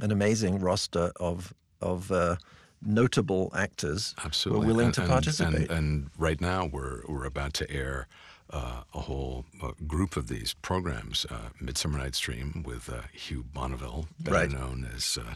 an 0.00 0.12
amazing 0.12 0.60
roster 0.60 1.12
of, 1.16 1.52
of 1.80 2.12
uh, 2.12 2.36
notable 2.84 3.50
actors 3.56 4.14
Absolutely. 4.24 4.60
were 4.66 4.74
willing 4.74 4.92
to 4.92 5.00
and- 5.02 5.10
participate. 5.10 5.70
And, 5.70 5.70
and 5.70 6.10
right 6.18 6.40
now 6.40 6.66
we're 6.66 7.00
we're 7.08 7.24
about 7.24 7.54
to 7.54 7.70
air 7.70 8.06
uh, 8.50 8.82
a 8.94 9.00
whole 9.00 9.44
uh, 9.62 9.72
group 9.86 10.16
of 10.16 10.28
these 10.28 10.54
programs. 10.62 11.26
Uh, 11.28 11.48
Midsummer 11.60 11.98
Night's 11.98 12.20
Dream 12.20 12.62
with 12.64 12.88
uh, 12.88 13.02
Hugh 13.12 13.44
Bonneville, 13.52 14.06
better 14.20 14.36
Right. 14.36 14.50
known 14.50 14.88
as 14.94 15.18
uh, 15.20 15.34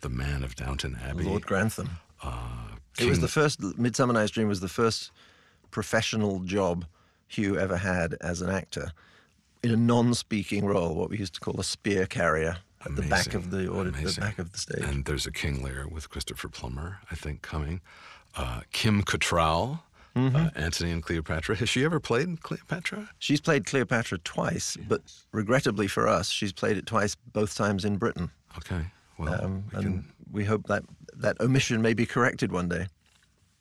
the 0.00 0.08
Man 0.08 0.42
of 0.42 0.56
Downton 0.56 0.98
Abbey. 1.04 1.24
Lord 1.24 1.46
Grantham. 1.46 1.90
Uh, 2.22 2.68
It 2.98 3.06
was 3.08 3.20
the 3.20 3.28
first, 3.28 3.60
Midsummer 3.78 4.12
Night's 4.12 4.30
Dream 4.32 4.48
was 4.48 4.60
the 4.60 4.68
first 4.68 5.10
professional 5.70 6.40
job 6.40 6.84
Hugh 7.28 7.58
ever 7.58 7.76
had 7.76 8.14
as 8.20 8.40
an 8.40 8.50
actor 8.50 8.92
in 9.62 9.70
a 9.72 9.76
non-speaking 9.76 10.64
role, 10.64 10.94
what 10.94 11.10
we 11.10 11.18
used 11.18 11.34
to 11.34 11.40
call 11.40 11.58
a 11.60 11.64
spear 11.64 12.06
carrier 12.06 12.58
at 12.86 12.94
the 12.94 13.02
back 13.02 13.34
of 13.34 13.50
the 13.50 13.58
Amazing, 13.70 13.74
audit, 13.76 13.94
the 14.14 14.20
back 14.20 14.38
of 14.38 14.52
the 14.52 14.58
stage. 14.58 14.82
And 14.84 15.04
there's 15.04 15.26
a 15.26 15.32
King 15.32 15.62
Lear 15.62 15.86
with 15.88 16.08
Christopher 16.10 16.48
Plummer, 16.48 17.00
I 17.10 17.16
think, 17.16 17.42
coming. 17.42 17.80
Uh, 18.36 18.60
Kim 18.72 19.02
Cattrall, 19.02 19.80
Mm-hmm. 20.16 20.34
uh, 20.34 20.50
Antony 20.56 20.90
and 20.90 21.00
Cleopatra. 21.02 21.54
Has 21.56 21.68
she 21.68 21.84
ever 21.84 22.00
played 22.00 22.42
Cleopatra? 22.42 23.08
She's 23.20 23.40
played 23.40 23.66
Cleopatra 23.66 24.18
twice, 24.18 24.76
but 24.88 25.02
regrettably 25.30 25.86
for 25.86 26.08
us, 26.08 26.28
she's 26.30 26.52
played 26.52 26.76
it 26.76 26.86
twice, 26.86 27.14
both 27.14 27.54
times 27.54 27.84
in 27.84 27.98
Britain. 27.98 28.30
Okay. 28.56 28.86
Well, 29.18 29.44
Um, 29.44 29.64
we 29.72 29.76
and 29.78 29.84
can 29.84 30.12
we 30.32 30.44
hope 30.44 30.66
that 30.68 30.84
that 31.14 31.40
omission 31.40 31.82
may 31.82 31.94
be 31.94 32.06
corrected 32.06 32.52
one 32.52 32.68
day. 32.68 32.86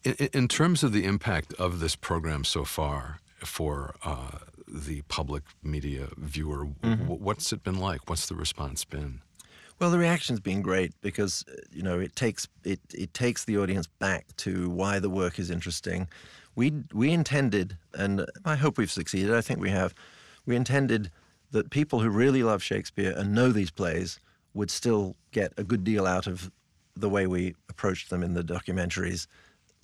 In, 0.04 0.30
in- 0.34 0.48
terms 0.48 0.84
of 0.84 0.92
the 0.94 1.04
impact 1.06 1.54
of 1.54 1.80
this 1.80 1.96
program 1.96 2.44
so 2.44 2.64
far 2.66 3.20
for 3.40 3.96
uh, 4.04 4.38
the 4.68 5.02
public 5.08 5.44
media 5.64 6.10
viewer, 6.18 6.66
Mm-hmm. 6.84 7.06
wh- 7.06 7.22
what's 7.22 7.52
it 7.54 7.64
been 7.64 7.80
like? 7.80 8.02
What's 8.10 8.28
the 8.28 8.36
response 8.36 8.86
been? 8.86 9.22
Well, 9.80 9.92
the 9.92 9.98
reaction's 10.00 10.40
been 10.40 10.62
great 10.62 10.94
because 11.02 11.44
uh, 11.48 11.54
you 11.72 11.84
know 11.84 12.00
it 12.00 12.16
takes 12.16 12.48
it 12.64 12.80
it 12.94 13.14
takes 13.14 13.46
the 13.46 13.58
audience 13.58 13.88
back 14.00 14.26
to 14.38 14.70
why 14.70 15.00
the 15.00 15.10
work 15.10 15.40
is 15.40 15.50
interesting. 15.50 16.08
We 16.56 16.72
we 16.94 17.12
intended, 17.12 17.78
and 17.94 18.26
I 18.46 18.56
hope 18.56 18.78
we've 18.78 18.92
succeeded. 18.92 19.34
I 19.34 19.42
think 19.42 19.60
we 19.60 19.70
have. 19.72 19.94
We 20.46 20.56
intended 20.56 21.12
that 21.52 21.70
people 21.70 22.00
who 22.00 22.10
really 22.10 22.44
love 22.44 22.62
Shakespeare 22.64 23.14
and 23.18 23.34
know 23.34 23.52
these 23.52 23.72
plays 23.72 24.20
would 24.58 24.72
still 24.72 25.16
get 25.32 25.54
a 25.58 25.64
good 25.64 25.84
deal 25.84 26.06
out 26.08 26.28
of 26.28 26.52
the 26.96 27.08
way 27.08 27.28
we 27.28 27.56
approached 27.70 28.10
them 28.10 28.24
in 28.24 28.34
the 28.34 28.44
documentaries, 28.44 29.28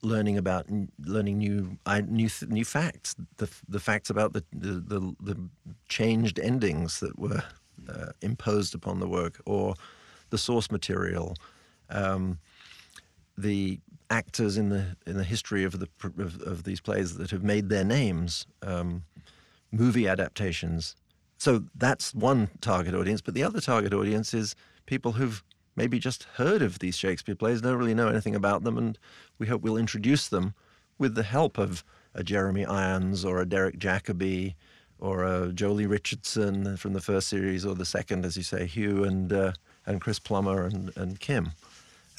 learning 0.02 0.38
about 0.38 0.66
learning 1.06 1.38
new 1.38 1.78
new 2.08 2.30
new 2.48 2.66
facts, 2.66 3.16
the 3.38 3.48
the 3.70 3.80
facts 3.80 4.10
about 4.10 4.34
the 4.34 4.44
the, 4.52 4.74
the, 4.94 5.16
the 5.22 5.38
changed 5.88 6.40
endings 6.40 7.00
that 7.00 7.18
were 7.20 7.44
uh, 7.88 8.12
imposed 8.22 8.74
upon 8.74 9.00
the 9.00 9.08
work, 9.08 9.40
or 9.46 9.76
the 10.32 10.38
source 10.38 10.72
material, 10.72 11.36
um, 11.90 12.40
the 13.38 13.80
actors 14.10 14.58
in 14.58 14.70
the 14.70 14.98
in 15.06 15.18
the 15.18 15.24
history 15.24 15.64
of 15.64 15.80
the 15.80 15.88
of, 16.18 16.42
of 16.42 16.64
these 16.64 16.82
plays 16.82 17.18
that 17.18 17.30
have 17.30 17.44
made 17.44 17.70
their 17.70 17.86
names, 17.86 18.48
um, 18.64 19.04
movie 19.72 20.08
adaptations. 20.08 20.96
So 21.44 21.66
that's 21.76 22.16
one 22.16 22.48
target 22.62 22.96
audience, 22.96 23.20
but 23.20 23.34
the 23.34 23.44
other 23.44 23.60
target 23.60 23.94
audience 23.94 24.34
is 24.34 24.56
people 24.86 25.12
who've 25.12 25.44
maybe 25.76 26.00
just 26.00 26.24
heard 26.36 26.62
of 26.62 26.80
these 26.80 26.96
Shakespeare 26.96 27.36
plays, 27.36 27.60
don't 27.60 27.78
really 27.78 27.94
know 27.94 28.08
anything 28.08 28.34
about 28.34 28.64
them, 28.64 28.78
and 28.78 28.98
we 29.40 29.48
hope 29.48 29.62
we'll 29.62 29.76
introduce 29.76 30.30
them 30.30 30.54
with 30.98 31.16
the 31.16 31.24
help 31.24 31.58
of 31.58 31.84
a 32.16 32.24
Jeremy 32.24 32.64
Irons 32.64 33.26
or 33.26 33.42
a 33.42 33.46
Derek 33.46 33.78
Jacobi 33.78 34.56
or 35.00 35.26
a 35.26 35.48
Joely 35.50 35.86
Richardson 35.86 36.78
from 36.78 36.94
the 36.94 37.02
first 37.02 37.28
series 37.28 37.66
or 37.66 37.76
the 37.76 37.84
second, 37.84 38.24
as 38.24 38.38
you 38.38 38.44
say, 38.44 38.66
Hugh 38.66 39.04
and 39.04 39.34
uh, 39.34 39.52
and 39.86 40.00
Chris 40.00 40.20
Plummer 40.20 40.66
and, 40.66 40.96
and 40.96 41.20
Kim. 41.20 41.52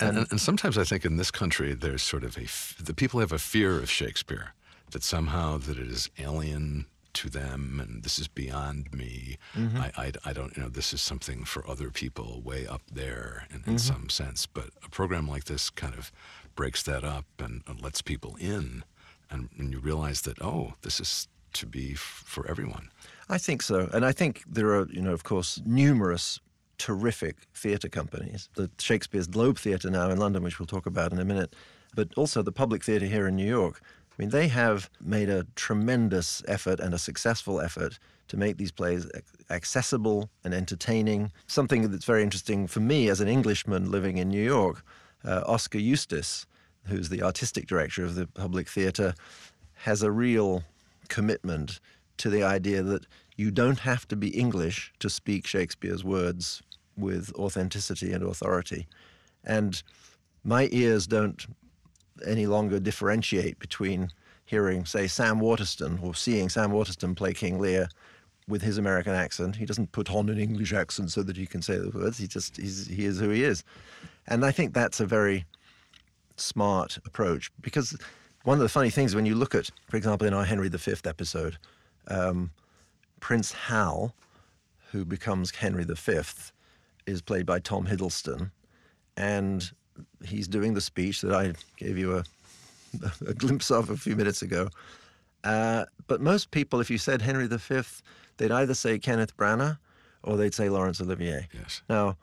And, 0.01 0.19
and, 0.19 0.27
and 0.33 0.39
sometimes 0.39 0.77
I 0.77 0.85
think 0.85 1.07
in 1.07 1.17
this 1.17 1.31
country 1.31 1.73
there's 1.73 2.03
sort 2.03 2.25
of 2.25 2.37
a 2.37 2.43
f- 2.43 2.77
the 2.79 2.93
people 2.93 3.21
have 3.21 3.33
a 3.33 3.39
fear 3.39 3.79
of 3.79 3.89
Shakespeare 3.91 4.53
that 4.91 5.03
somehow 5.03 5.57
that 5.57 5.79
it 5.79 5.89
is 5.89 6.11
alien 6.19 6.85
to 7.15 7.31
them 7.31 7.81
and 7.83 8.03
this 8.03 8.19
is 8.19 8.29
beyond 8.29 8.93
me. 8.93 9.39
Mm-hmm. 9.55 9.79
I, 9.79 9.93
I, 9.97 10.13
I 10.27 10.33
don't 10.33 10.57
you 10.57 10.63
know 10.63 10.69
this 10.69 10.93
is 10.93 11.01
something 11.01 11.45
for 11.45 11.69
other 11.69 11.91
people 11.91 12.41
way 12.45 12.67
up 12.67 12.83
there 12.93 13.47
in, 13.53 13.61
Mm-hmm. 13.61 13.77
some 13.79 14.09
sense. 14.09 14.47
But 14.47 14.71
a 14.85 14.89
program 14.89 15.27
like 15.29 15.45
this 15.45 15.71
kind 15.71 15.95
of 15.95 16.13
breaks 16.55 16.83
that 16.85 17.03
up 17.05 17.25
and, 17.39 17.63
and 17.67 17.81
lets 17.83 18.03
people 18.03 18.37
in, 18.39 18.85
and, 19.31 19.49
and 19.59 19.73
you 19.73 19.79
realize 19.81 20.21
that 20.23 20.41
oh 20.43 20.75
this 20.83 21.01
is 21.01 21.29
to 21.55 21.67
be 21.67 21.93
f- 21.93 21.99
for 22.27 22.47
everyone. 22.49 22.91
I 23.29 23.39
think 23.39 23.63
so, 23.63 23.89
and 23.93 24.05
I 24.05 24.13
think 24.13 24.43
there 24.47 24.75
are, 24.75 24.87
you 24.91 25.01
know, 25.01 25.13
of 25.13 25.23
course, 25.25 25.61
numerous 25.65 26.39
terrific 26.79 27.37
theatre 27.55 27.89
companies. 27.89 28.49
The 28.55 28.69
Shakespeare's 28.79 29.27
Globe 29.29 29.57
Theatre 29.59 29.91
now 29.91 30.11
in 30.11 30.19
London, 30.19 30.43
which 30.43 30.59
we'll 30.59 30.67
talk 30.67 30.87
about 30.87 31.13
in 31.13 31.19
a 31.21 31.25
minute, 31.25 31.55
but 31.95 32.09
also 32.17 32.43
the 32.43 32.53
Public 32.53 32.83
Theatre 32.85 33.07
here 33.07 33.27
in 33.29 33.37
New 33.37 33.47
York. 33.47 33.81
I 34.17 34.23
mean, 34.23 34.31
they 34.31 34.49
have 34.49 34.91
made 35.01 35.29
a 35.29 35.47
tremendous 35.57 36.43
effort 36.47 36.79
and 36.79 36.95
a 36.95 36.99
successful 36.99 37.61
effort 37.61 37.99
to 38.29 38.37
make 38.37 38.59
these 38.59 38.71
plays 38.71 39.11
accessible 39.51 40.31
and 40.45 40.55
entertaining. 40.55 41.33
Something 41.49 41.91
that's 41.91 42.05
very 42.05 42.23
interesting 42.23 42.69
for 42.69 42.81
me 42.81 43.09
as 43.09 43.21
an 43.21 43.29
Englishman 43.29 43.91
living 43.91 44.19
in 44.19 44.29
New 44.29 44.43
York, 44.43 44.85
uh, 45.25 45.43
Oskar 45.47 45.79
Eustis, 45.79 46.47
who's 46.87 47.09
the 47.09 47.23
artistic 47.23 47.67
director 47.67 48.05
of 48.05 48.15
the 48.15 48.27
Public 48.29 48.69
Theatre, 48.69 49.15
has 49.75 50.03
a 50.03 50.13
real 50.13 50.63
commitment 51.09 51.81
to 52.19 52.31
the 52.31 52.45
idea 52.45 52.83
that 52.83 53.07
you 53.37 53.51
don't 53.51 53.81
have 53.81 54.07
to 54.09 54.17
be 54.17 54.29
English 54.29 54.93
to 55.01 55.11
speak 55.11 55.47
Shakespeare's 55.47 56.05
words 56.05 56.63
with 56.97 57.33
authenticity 57.35 58.13
and 58.13 58.23
authority. 58.23 58.87
And 59.43 59.83
my 60.45 60.69
ears 60.71 61.09
don't 61.09 61.45
any 62.27 62.47
longer 62.47 62.81
differentiate 62.81 63.59
between 63.59 64.11
hearing, 64.45 64.85
say, 64.85 65.07
Sam 65.07 65.41
Waterston 65.41 65.99
or 66.03 66.15
seeing 66.15 66.49
Sam 66.49 66.73
Waterston 66.73 67.15
play 67.15 67.33
King 67.33 67.59
Lear 67.59 67.89
with 68.47 68.63
his 68.63 68.79
American 68.79 69.15
accent. 69.15 69.57
He 69.57 69.65
doesn't 69.65 69.93
put 69.93 70.11
on 70.11 70.29
an 70.29 70.39
English 70.39 70.73
accent 70.73 71.11
so 71.11 71.23
that 71.23 71.37
he 71.37 71.47
can 71.47 71.63
say 71.63 71.79
the 71.79 71.91
words. 71.91 72.19
He 72.19 72.27
just 72.27 72.57
he 72.57 73.05
is 73.05 73.19
who 73.19 73.31
he 73.31 73.43
is, 73.43 73.65
and 74.27 74.45
I 74.45 74.51
think 74.51 74.75
that's 74.75 75.01
a 75.01 75.07
very 75.07 75.47
smart 76.37 76.99
approach 77.07 77.51
because 77.61 77.97
one 78.43 78.59
of 78.59 78.63
the 78.63 78.69
funny 78.69 78.91
things 78.91 79.15
when 79.15 79.25
you 79.25 79.35
look 79.35 79.55
at, 79.55 79.71
for 79.89 79.97
example, 79.97 80.27
in 80.27 80.35
our 80.35 80.45
Henry 80.45 80.69
V 80.69 80.95
episode, 81.07 81.57
um, 82.09 82.51
Prince 83.21 83.53
Hal, 83.53 84.15
who 84.91 85.05
becomes 85.05 85.51
Henry 85.51 85.85
V, 85.85 86.21
is 87.07 87.23
played 87.23 87.47
by 87.47 87.59
Tom 87.59 87.87
Hiddleston, 87.87 88.51
and 89.17 89.73
he's 90.25 90.49
doing 90.49 90.75
the 90.75 90.81
speech 90.81 91.21
that 91.23 91.33
I 91.33 91.53
gave 91.77 91.99
you 91.99 92.19
a, 92.19 92.25
a 93.27 93.35
glimpse 93.35 93.71
of 93.71 93.91
a 93.91 93.97
few 93.97 94.17
minutes 94.17 94.43
ago. 94.43 94.69
Uh, 95.43 95.85
but 96.07 96.21
most 96.21 96.51
people, 96.51 96.81
if 96.81 96.91
you 96.91 96.99
said 96.99 97.23
Henry 97.23 97.47
V, 97.47 97.81
they'd 98.39 98.51
either 98.51 98.75
say 98.75 98.99
Kenneth 98.99 99.37
Branagh 99.37 99.79
or 100.23 100.37
they'd 100.37 100.55
say 100.55 100.69
Laurence 100.69 101.01
Olivier. 101.01 101.49
Yes. 101.53 101.83
Now, 101.89 102.17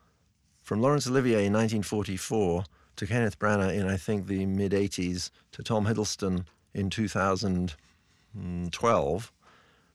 from 0.64 0.82
Laurence 0.82 1.08
Olivier 1.08 1.46
in 1.46 1.54
1944 1.54 2.66
to 2.98 3.08
Kenneth 3.08 3.40
Branagh 3.40 3.74
in, 3.76 3.88
I 3.88 3.96
think, 3.98 4.28
the 4.28 4.46
mid 4.46 4.74
80s 4.74 5.32
to 5.54 5.64
Tom 5.64 5.86
Hiddleston 5.86 6.46
in 6.74 6.90
2012, 6.90 9.32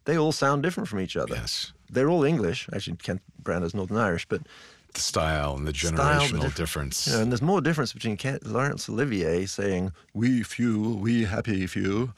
they 0.05 0.19
all 0.19 0.33
sound 0.33 0.63
different 0.63 0.89
from 0.89 1.01
each 1.01 1.17
other. 1.17 1.35
Yes. 1.35 1.73
They're 1.91 2.09
all 2.09 2.25
English. 2.25 2.69
Actually, 2.73 2.97
Kenneth 2.97 3.23
Branagh's 3.43 3.75
Northern 3.75 3.97
Irish, 3.97 4.27
but 4.27 4.43
The 4.97 5.03
style 5.03 5.55
and 5.57 5.67
the 5.67 5.75
style, 5.75 5.93
generational 6.21 6.41
the 6.41 6.47
diff- 6.49 6.57
difference. 6.57 7.07
You 7.07 7.13
know, 7.13 7.21
and 7.23 7.31
there's 7.33 7.43
more 7.43 7.61
difference 7.61 7.93
between 7.93 8.17
Laurence 8.45 8.89
Olivier 8.89 9.47
saying 9.47 9.93
"we 10.15 10.43
few, 10.43 10.95
we 10.95 11.25
happy 11.25 11.67
few," 11.67 12.13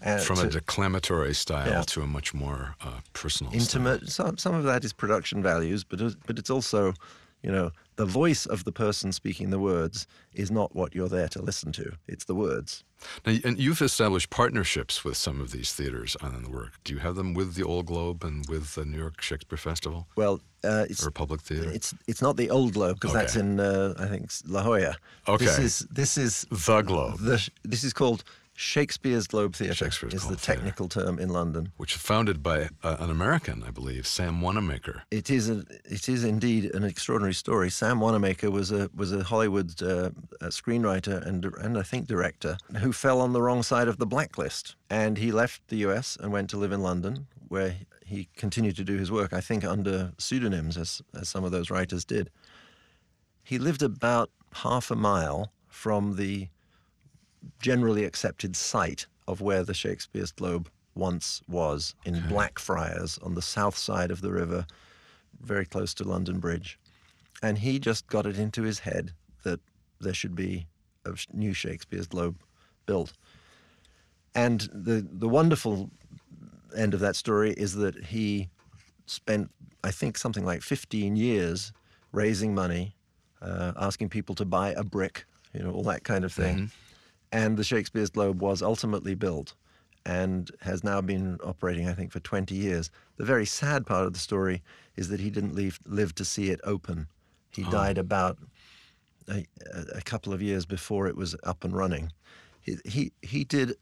and 0.00 0.22
from 0.22 0.36
to 0.38 0.46
a 0.46 0.50
declamatory 0.50 1.34
style 1.34 1.68
Yeah. 1.68 1.82
to 1.82 2.02
a 2.02 2.06
much 2.06 2.32
more 2.34 2.74
uh, 2.82 3.00
personal 3.12 3.52
intimate. 3.52 4.08
Some 4.08 4.38
some 4.38 4.54
of 4.54 4.64
that 4.64 4.82
is 4.84 4.92
production 4.94 5.42
values, 5.42 5.84
but 5.84 6.00
but 6.26 6.38
it's 6.38 6.50
also, 6.50 6.94
You 7.42 7.50
know, 7.50 7.72
the 7.96 8.06
voice 8.06 8.46
of 8.46 8.64
the 8.64 8.72
person 8.72 9.12
speaking 9.12 9.50
the 9.50 9.58
words 9.58 10.06
is 10.32 10.50
not 10.50 10.74
what 10.74 10.94
you're 10.94 11.08
there 11.08 11.28
to 11.28 11.42
listen 11.42 11.72
to. 11.72 11.92
It's 12.06 12.24
the 12.24 12.34
words. 12.34 12.84
Now, 13.26 13.36
and 13.44 13.58
you've 13.58 13.82
established 13.82 14.30
partnerships 14.30 15.04
with 15.04 15.16
some 15.16 15.40
of 15.40 15.50
these 15.50 15.72
theaters 15.72 16.16
on 16.22 16.40
the 16.42 16.48
work. 16.50 16.72
Do 16.84 16.92
you 16.94 17.00
have 17.00 17.16
them 17.16 17.34
with 17.34 17.54
the 17.54 17.64
Old 17.64 17.86
Globe 17.86 18.22
and 18.22 18.46
with 18.48 18.76
the 18.76 18.84
New 18.84 18.98
York 18.98 19.20
Shakespeare 19.20 19.58
Festival 19.58 20.06
Well, 20.14 20.40
uh, 20.62 20.86
it's 20.88 21.04
or 21.04 21.10
Public 21.10 21.40
Theater? 21.40 21.70
it's 21.72 21.92
it's 22.06 22.22
not 22.22 22.36
the 22.36 22.48
old 22.50 22.74
Globe 22.74 23.00
because 23.00 23.12
that's 23.12 23.34
in 23.34 23.58
uh, 23.58 23.94
I 23.98 24.06
think 24.06 24.30
La 24.46 24.62
Jolla. 24.62 24.96
Okay. 25.26 25.44
This 25.44 25.58
is 25.58 25.78
this 25.90 26.16
is 26.16 26.46
the 26.50 26.82
Globe, 26.82 27.18
the 27.18 27.48
this 27.64 27.82
is 27.82 27.92
called 27.92 28.22
Shakespeare's 28.54 29.26
Globe 29.26 29.54
Theatre. 29.54 29.74
Shakespeare's 29.74 30.14
is 30.14 30.22
Globe 30.22 30.36
the 30.36 30.40
technical 30.44 30.88
term 30.88 31.18
in 31.18 31.30
London. 31.30 31.72
which 31.78 31.94
is 31.94 32.02
founded 32.02 32.42
by 32.42 32.68
uh, 32.82 32.96
an 33.00 33.10
American, 33.10 33.62
I 33.66 33.70
believe, 33.70 34.06
Sam 34.06 34.40
Wanamaker. 34.40 35.02
It 35.10 35.30
is 35.30 35.48
a, 35.48 35.64
it 35.84 36.08
is 36.08 36.22
indeed 36.24 36.74
an 36.74 36.84
extraordinary 36.84 37.34
story. 37.34 37.70
Sam 37.70 38.00
Wanamaker 38.00 38.50
was 38.50 38.70
a 38.70 38.90
was 38.94 39.12
a 39.12 39.24
Hollywood 39.24 39.82
uh, 39.82 39.86
uh, 40.40 40.46
screenwriter 40.46 41.24
and 41.26 41.44
and 41.44 41.78
I 41.78 41.82
think 41.82 42.06
director 42.06 42.58
who 42.78 42.92
fell 42.92 43.20
on 43.20 43.32
the 43.32 43.42
wrong 43.42 43.62
side 43.62 43.88
of 43.88 43.98
the 43.98 44.06
blacklist, 44.06 44.76
and 44.90 45.18
he 45.18 45.32
left 45.32 45.68
the 45.68 45.76
U.S. 45.78 46.16
and 46.20 46.32
went 46.32 46.50
to 46.50 46.56
live 46.56 46.72
in 46.72 46.82
London, 46.82 47.26
where 47.48 47.76
he 48.04 48.28
continued 48.36 48.76
to 48.76 48.84
do 48.84 48.98
his 48.98 49.10
work. 49.10 49.32
I 49.32 49.40
think 49.40 49.64
under 49.64 50.12
pseudonyms, 50.18 50.76
as 50.76 51.02
as 51.18 51.28
some 51.28 51.44
of 51.44 51.52
those 51.52 51.70
writers 51.70 52.04
did. 52.04 52.30
He 53.42 53.58
lived 53.58 53.82
about 53.82 54.30
half 54.52 54.90
a 54.90 54.94
mile 54.94 55.52
from 55.68 56.16
the 56.16 56.48
generally 57.60 58.04
accepted 58.04 58.56
site 58.56 59.06
of 59.28 59.40
where 59.40 59.64
the 59.64 59.74
Shakespeare's 59.74 60.32
Globe 60.32 60.70
once 60.94 61.42
was 61.48 61.94
in 62.04 62.20
Blackfriars 62.28 63.18
on 63.22 63.34
the 63.34 63.42
south 63.42 63.76
side 63.76 64.10
of 64.10 64.20
the 64.20 64.30
river, 64.30 64.66
very 65.40 65.64
close 65.64 65.94
to 65.94 66.04
London 66.04 66.38
Bridge. 66.38 66.78
And 67.42 67.58
he 67.58 67.78
just 67.78 68.06
got 68.06 68.26
it 68.26 68.38
into 68.38 68.62
his 68.62 68.80
head 68.80 69.12
that 69.42 69.60
there 70.00 70.14
should 70.14 70.34
be 70.34 70.66
a 71.04 71.14
new 71.32 71.54
Shakespeare's 71.54 72.06
Globe 72.06 72.36
built. 72.86 73.12
And 74.34 74.68
the, 74.72 75.06
the 75.10 75.28
wonderful 75.28 75.90
end 76.76 76.94
of 76.94 77.00
that 77.00 77.16
story 77.16 77.52
is 77.52 77.74
that 77.76 78.06
he 78.06 78.48
spent, 79.06 79.50
I 79.82 79.90
think, 79.90 80.16
something 80.18 80.44
like 80.44 80.62
15 80.62 81.16
years 81.16 81.72
raising 82.12 82.54
money, 82.54 82.94
uh, 83.40 83.72
asking 83.76 84.10
people 84.10 84.34
to 84.36 84.44
buy 84.44 84.70
a 84.70 84.84
brick, 84.84 85.24
you 85.52 85.62
know, 85.62 85.70
all 85.72 85.82
that 85.84 86.04
kind 86.04 86.24
of 86.24 86.32
thing. 86.32 86.70
And 87.32 87.56
the 87.56 87.64
Shakespeare's 87.64 88.10
Globe 88.10 88.40
was 88.40 88.62
ultimately 88.62 89.14
built 89.14 89.54
and 90.04 90.50
has 90.60 90.84
now 90.84 91.00
been 91.00 91.38
operating, 91.42 91.88
I 91.88 91.94
think, 91.94 92.12
for 92.12 92.20
20 92.20 92.54
years. 92.54 92.90
The 93.16 93.24
very 93.24 93.46
sad 93.46 93.86
part 93.86 94.06
of 94.06 94.12
the 94.12 94.18
story 94.18 94.62
is 94.96 95.08
that 95.08 95.20
he 95.20 95.30
didn't 95.30 95.54
leave, 95.54 95.80
live 95.86 96.14
to 96.16 96.24
see 96.24 96.50
it 96.50 96.60
open. 96.64 97.06
He 97.50 97.64
oh. 97.66 97.70
died 97.70 97.98
about 97.98 98.38
a, 99.28 99.46
a 99.94 100.02
couple 100.02 100.32
of 100.32 100.42
years 100.42 100.66
before 100.66 101.06
it 101.06 101.16
was 101.16 101.34
up 101.44 101.64
and 101.64 101.74
running. 101.74 102.12
He, 102.60 102.76
he, 102.84 103.12
he 103.22 103.44
did 103.44 103.76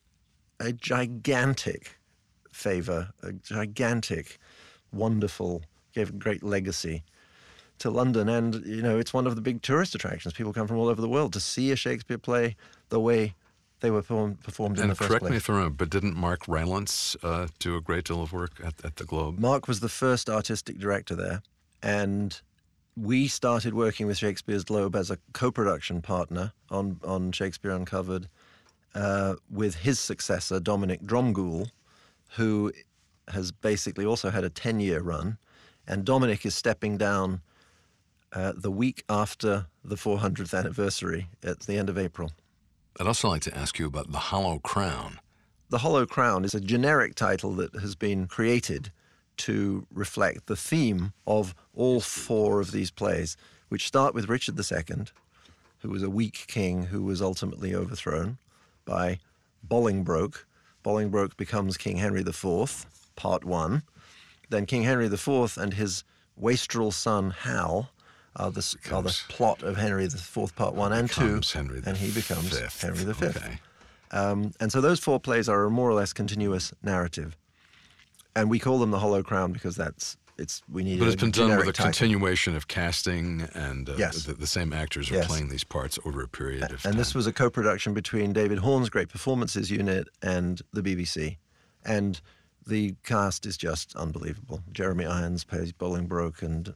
a 0.61 0.73
gigantic 0.73 1.99
favor, 2.53 3.11
a 3.23 3.33
gigantic, 3.33 4.39
wonderful, 4.93 5.63
gave 5.95 6.11
a 6.11 6.13
great 6.13 6.43
legacy 6.43 7.03
to 7.81 7.91
London. 7.91 8.29
And, 8.29 8.65
you 8.65 8.83
know, 8.83 8.99
it's 8.99 9.13
one 9.13 9.27
of 9.27 9.35
the 9.35 9.43
big 9.43 9.63
tourist 9.63 9.95
attractions. 9.95 10.33
People 10.33 10.53
come 10.53 10.67
from 10.67 10.79
all 10.79 10.89
over 10.89 11.01
the 11.01 11.09
world 11.09 11.33
to 11.33 11.41
see 11.41 11.73
a 11.73 11.77
Shakespeare 11.77 12.19
play 12.19 12.57
the 12.89 13.01
way 13.01 13.35
they 13.81 13.91
were 13.91 14.03
perform- 14.03 14.37
performed 14.37 14.79
in 14.79 14.89
the 14.89 14.95
first 14.95 15.09
correct 15.09 15.25
me 15.25 15.37
if 15.37 15.49
I'm 15.49 15.57
wrong, 15.57 15.73
but 15.73 15.91
didn't 15.91 16.15
Mark 16.15 16.47
Rylance 16.47 17.17
uh, 17.23 17.49
do 17.59 17.77
a 17.77 17.81
great 17.81 18.05
deal 18.05 18.23
of 18.23 18.33
work 18.33 18.61
at, 18.63 18.75
at 18.85 18.97
the 18.97 19.05
Globe? 19.05 19.39
Mark 19.39 19.67
was 19.67 19.81
the 19.81 19.89
first 19.89 20.29
artistic 20.29 20.79
director 20.79 21.17
there, 21.17 21.43
and 21.83 22.41
we 22.97 23.27
started 23.27 23.73
working 23.73 24.07
with 24.07 24.19
Shakespeare's 24.19 24.65
Globe 24.65 24.95
as 24.95 25.11
a 25.11 25.19
co-production 25.33 26.03
partner 26.03 26.53
on 26.71 27.01
on 27.03 27.33
Shakespeare 27.33 27.71
Uncovered 27.71 28.29
uh, 28.95 29.37
with 29.51 29.77
his 29.77 29.99
successor 29.99 30.61
Dominic 30.61 31.03
Dromgoole, 31.03 31.71
who 32.37 32.73
has 33.29 33.51
basically 33.51 34.05
also 34.05 34.29
had 34.29 34.45
a 34.45 34.51
ten-year 34.51 35.01
run, 35.01 35.39
and 35.87 36.05
Dominic 36.05 36.45
is 36.45 36.55
stepping 36.55 36.99
down 36.99 37.41
uh, 38.33 38.53
the 38.57 38.71
week 38.71 39.05
after 39.09 39.67
the 39.85 39.97
400th 39.97 40.57
anniversary 40.57 41.29
at 41.43 41.61
the 41.61 41.77
end 41.77 41.89
of 41.89 41.99
April. 41.99 42.33
I'd 42.99 43.07
also 43.07 43.29
like 43.29 43.43
to 43.43 43.57
ask 43.57 43.79
you 43.79 43.87
about 43.87 44.13
the 44.13 44.19
Hollow 44.19 44.59
Crown. 44.59 45.21
The 45.69 45.79
Hollow 45.79 46.07
Crown 46.07 46.45
is 46.45 46.55
a 46.55 46.61
generic 46.61 47.15
title 47.15 47.53
that 47.55 47.75
has 47.77 47.95
been 47.95 48.27
created 48.27 48.91
to 49.39 49.87
reflect 49.93 50.47
the 50.47 50.57
theme 50.57 51.13
of 51.27 51.55
all 51.75 52.01
four 52.01 52.61
of 52.61 52.73
these 52.73 52.91
plays, 52.91 53.37
which 53.69 53.87
start 53.87 54.15
with 54.15 54.29
Richard 54.29 54.59
II, 54.59 55.05
who 55.79 55.89
was 55.89 56.03
a 56.03 56.11
weak 56.11 56.45
king 56.47 56.87
who 56.87 57.03
was 57.03 57.23
ultimately 57.23 57.75
overthrown 57.75 58.39
by 58.85 59.19
Bolingbroke. 59.67 60.45
Bolingbroke 60.83 61.37
becomes 61.37 61.77
King 61.77 61.97
Henry 61.97 62.21
IV, 62.21 62.87
part 63.17 63.45
one. 63.45 63.83
Then 64.51 64.67
King 64.67 64.83
Henry 64.83 65.07
IV 65.07 65.57
and 65.57 65.75
his 65.75 66.05
wastrel 66.37 66.91
son 66.91 67.31
Hal 67.31 67.91
are 68.37 68.51
the, 68.51 68.77
are 68.93 69.03
the 69.03 69.19
plot 69.29 69.63
of 69.63 69.77
Henry 69.77 70.05
IV, 70.05 70.53
part 70.57 70.75
one 70.75 70.93
and 70.93 71.11
two, 71.11 71.41
Henry 71.53 71.83
and 71.85 71.97
he 71.97 72.11
becomes 72.13 72.57
Fifth. 72.59 72.81
Henry 72.83 73.05
V. 73.13 73.27
Okay. 73.27 73.59
Um, 74.13 74.53
and 74.61 74.71
so 74.73 74.81
those 74.81 75.01
four 75.01 75.21
plays 75.21 75.49
are 75.49 75.65
a 75.65 75.71
more 75.71 75.89
or 75.89 75.95
less 75.95 76.13
continuous 76.13 76.73
narrative, 76.83 77.37
and 78.35 78.49
we 78.51 78.59
call 78.59 78.79
them 78.79 78.91
the 78.91 78.99
Hollow 78.99 79.23
Crown 79.23 79.53
because 79.53 79.77
that's 79.77 80.17
it's 80.39 80.63
we 80.73 80.83
need. 80.83 80.99
But 81.01 81.09
it's 81.09 81.21
been 81.21 81.31
done 81.31 81.51
with 81.57 81.69
a 81.69 81.73
title. 81.73 81.85
continuation 81.87 82.57
of 82.57 82.67
casting, 82.67 83.43
and 83.55 83.89
uh, 83.89 83.95
Yes. 83.99 84.25
the, 84.25 84.33
the 84.35 84.47
same 84.47 84.73
actors 84.73 85.11
are 85.11 85.15
Yes. 85.17 85.27
playing 85.27 85.49
these 85.49 85.65
parts 85.65 85.99
over 86.05 86.23
a 86.23 86.29
period 86.29 86.63
of 86.71 86.83
time. 86.83 86.93
And 86.93 87.01
this 87.01 87.15
was 87.15 87.27
a 87.27 87.33
co-production 87.33 87.95
between 87.95 88.33
David 88.33 88.59
Horn's 88.59 88.89
Great 88.91 89.09
Performances 89.11 89.71
Unit 89.71 90.09
and 90.23 90.63
the 90.73 90.83
BBC, 90.83 91.37
and 91.85 92.21
the 92.67 92.95
cast 93.05 93.47
is 93.47 93.57
just 93.57 93.95
unbelievable. 93.97 94.61
Jeremy 94.73 95.05
Irons 95.07 95.45
plays 95.45 95.73
Bolingbroke, 95.73 96.43
and 96.43 96.75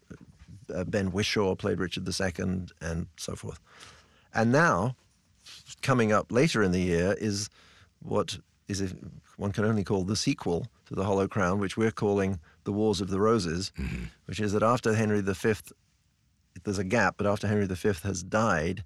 uh, 0.74 0.84
Ben 0.84 1.10
Whishaw 1.10 1.56
played 1.56 1.78
Richard 1.78 2.08
II, 2.08 2.66
and 2.80 3.06
so 3.16 3.34
forth. 3.34 3.60
And 4.34 4.50
now, 4.52 4.96
coming 5.82 6.12
up 6.12 6.32
later 6.32 6.62
in 6.62 6.72
the 6.72 6.80
year 6.80 7.14
is 7.18 7.48
what 8.00 8.38
is 8.68 8.80
if 8.80 8.94
one 9.36 9.52
can 9.52 9.64
only 9.64 9.84
call 9.84 10.04
the 10.04 10.16
sequel 10.16 10.66
to 10.86 10.94
the 10.94 11.04
Hollow 11.04 11.28
Crown, 11.28 11.58
which 11.58 11.76
we're 11.76 11.90
calling 11.90 12.38
the 12.64 12.72
Wars 12.72 13.00
of 13.00 13.08
the 13.08 13.20
Roses, 13.20 13.72
which 14.26 14.40
is 14.40 14.52
that 14.52 14.62
after 14.62 14.94
Henry 14.94 15.20
V, 15.20 15.54
there's 16.64 16.78
a 16.78 16.84
gap, 16.84 17.16
but 17.16 17.26
after 17.26 17.46
Henry 17.46 17.66
V 17.66 17.92
has 18.02 18.22
died, 18.22 18.84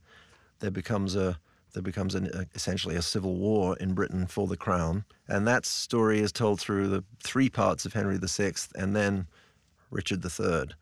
there 0.61 0.71
becomes 0.71 1.15
a 1.17 1.39
there 1.75 1.83
becomes 1.83 2.15
an, 2.15 2.29
uh, 2.33 2.45
essentially 2.55 2.97
a 2.97 3.03
civil 3.03 3.37
war 3.37 3.77
in 3.77 3.93
Britain 3.93 4.27
for 4.27 4.47
the 4.47 4.57
crown, 4.57 5.05
and 5.29 5.47
that 5.47 5.67
story 5.67 6.19
is 6.21 6.33
told 6.33 6.59
through 6.59 6.89
the 6.89 7.05
three 7.23 7.51
parts 7.51 7.85
of 7.85 7.93
Henry 7.93 8.19
VI 8.19 8.55
and 8.75 8.97
then 8.97 9.27
Richard 9.91 10.25
III, 10.25 10.75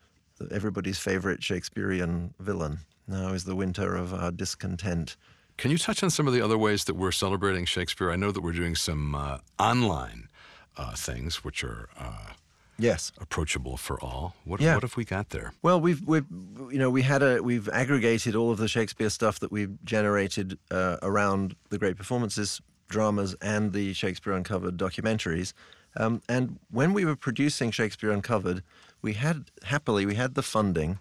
everybody's 0.51 0.99
favorite 0.99 1.43
Shakespearean 1.43 2.35
villain. 2.39 2.79
Now 3.09 3.33
is 3.33 3.45
the 3.45 3.55
winter 3.57 3.95
of 3.97 4.13
our 4.13 4.31
discontent. 4.33 5.17
Can 5.57 5.71
you 5.71 5.79
touch 5.79 6.03
on 6.03 6.11
some 6.11 6.27
of 6.29 6.35
the 6.35 6.43
other 6.43 6.59
ways 6.59 6.85
that 6.85 6.95
we're 6.95 7.13
celebrating 7.13 7.65
Shakespeare? 7.65 8.11
I 8.11 8.17
know 8.17 8.31
that 8.33 8.43
we're 8.43 8.53
doing 8.53 8.75
some 8.75 9.15
uh, 9.15 9.39
online 9.59 10.29
uh, 10.77 10.95
things, 10.95 11.43
which 11.45 11.65
are 11.65 11.89
uh, 11.99 12.33
Yes. 12.79 13.11
approachable 13.19 13.79
for 13.79 13.99
all. 14.05 14.35
What, 14.45 14.61
Yeah. 14.61 14.75
what 14.75 14.83
have 14.83 14.99
we 14.99 15.05
got 15.07 15.31
there? 15.31 15.55
Well, 15.63 15.81
we've 15.81 16.03
we've 16.03 16.27
you 16.71 16.79
know 16.79 16.91
we 16.91 17.03
had 17.03 17.23
a 17.23 17.43
we've 17.43 17.71
aggregated 17.71 18.37
all 18.37 18.51
of 18.51 18.59
the 18.59 18.69
Shakespeare 18.69 19.09
stuff 19.09 19.39
that 19.41 19.51
we've 19.51 19.83
generated 19.83 20.59
uh, 20.71 20.99
around 21.01 21.57
the 21.71 21.79
great 21.79 21.97
performances, 21.97 22.61
dramas, 22.91 23.35
and 23.41 23.73
the 23.73 23.95
Shakespeare 23.95 24.35
Uncovered 24.35 24.77
documentaries. 24.77 25.55
Um, 25.97 26.21
and 26.29 26.59
when 26.71 26.93
we 26.93 27.07
were 27.07 27.17
producing 27.17 27.71
Shakespeare 27.71 28.11
Uncovered, 28.11 28.63
we 29.03 29.15
had 29.15 29.51
happily 29.65 30.07
we 30.07 30.15
had 30.15 30.35
the 30.35 30.43
funding 30.43 30.99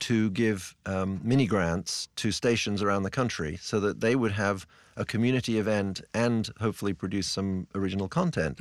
to 0.00 0.30
give 0.30 0.74
um, 0.84 1.20
mini 1.22 1.46
grants 1.46 2.08
to 2.16 2.32
stations 2.32 2.82
around 2.82 3.04
the 3.04 3.10
country 3.10 3.56
so 3.60 3.78
that 3.78 4.00
they 4.00 4.16
would 4.16 4.32
have 4.32 4.66
a 4.96 5.04
community 5.04 5.58
event 5.58 6.00
and 6.12 6.50
hopefully 6.60 6.92
produce 6.92 7.28
some 7.28 7.66
original 7.74 8.08
content, 8.08 8.58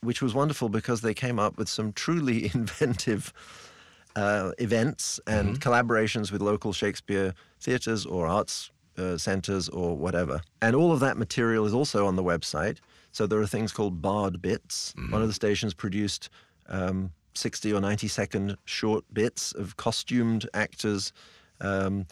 which 0.00 0.22
was 0.22 0.32
wonderful 0.32 0.68
because 0.68 1.00
they 1.00 1.12
came 1.12 1.40
up 1.40 1.58
with 1.58 1.68
some 1.68 1.92
truly 1.92 2.44
inventive 2.54 3.32
uh, 4.14 4.52
events 4.58 5.18
and 5.26 5.60
collaborations 5.60 6.30
with 6.30 6.40
local 6.40 6.72
Shakespeare 6.72 7.34
theatres 7.60 8.06
or 8.06 8.28
arts 8.28 8.70
uh, 8.96 9.18
centres 9.18 9.68
or 9.68 9.96
whatever. 9.96 10.40
And 10.62 10.76
all 10.76 10.92
of 10.92 11.00
that 11.00 11.16
material 11.16 11.66
is 11.66 11.74
also 11.74 12.06
on 12.06 12.16
the 12.16 12.22
website. 12.22 12.78
So 13.12 13.26
there 13.26 13.40
are 13.40 13.46
things 13.46 13.72
called 13.72 14.00
Bard 14.00 14.40
Bits. 14.40 14.94
One 15.10 15.20
of 15.20 15.28
the 15.28 15.34
stations 15.34 15.74
produced 15.74 16.30
um, 16.68 17.10
60 17.36 17.72
or 17.72 17.80
90 17.80 18.08
second 18.08 18.56
short 18.64 19.04
bits 19.12 19.52
of 19.52 19.76
costumed 19.76 20.48
actors. 20.54 21.12
Um, 21.60 22.06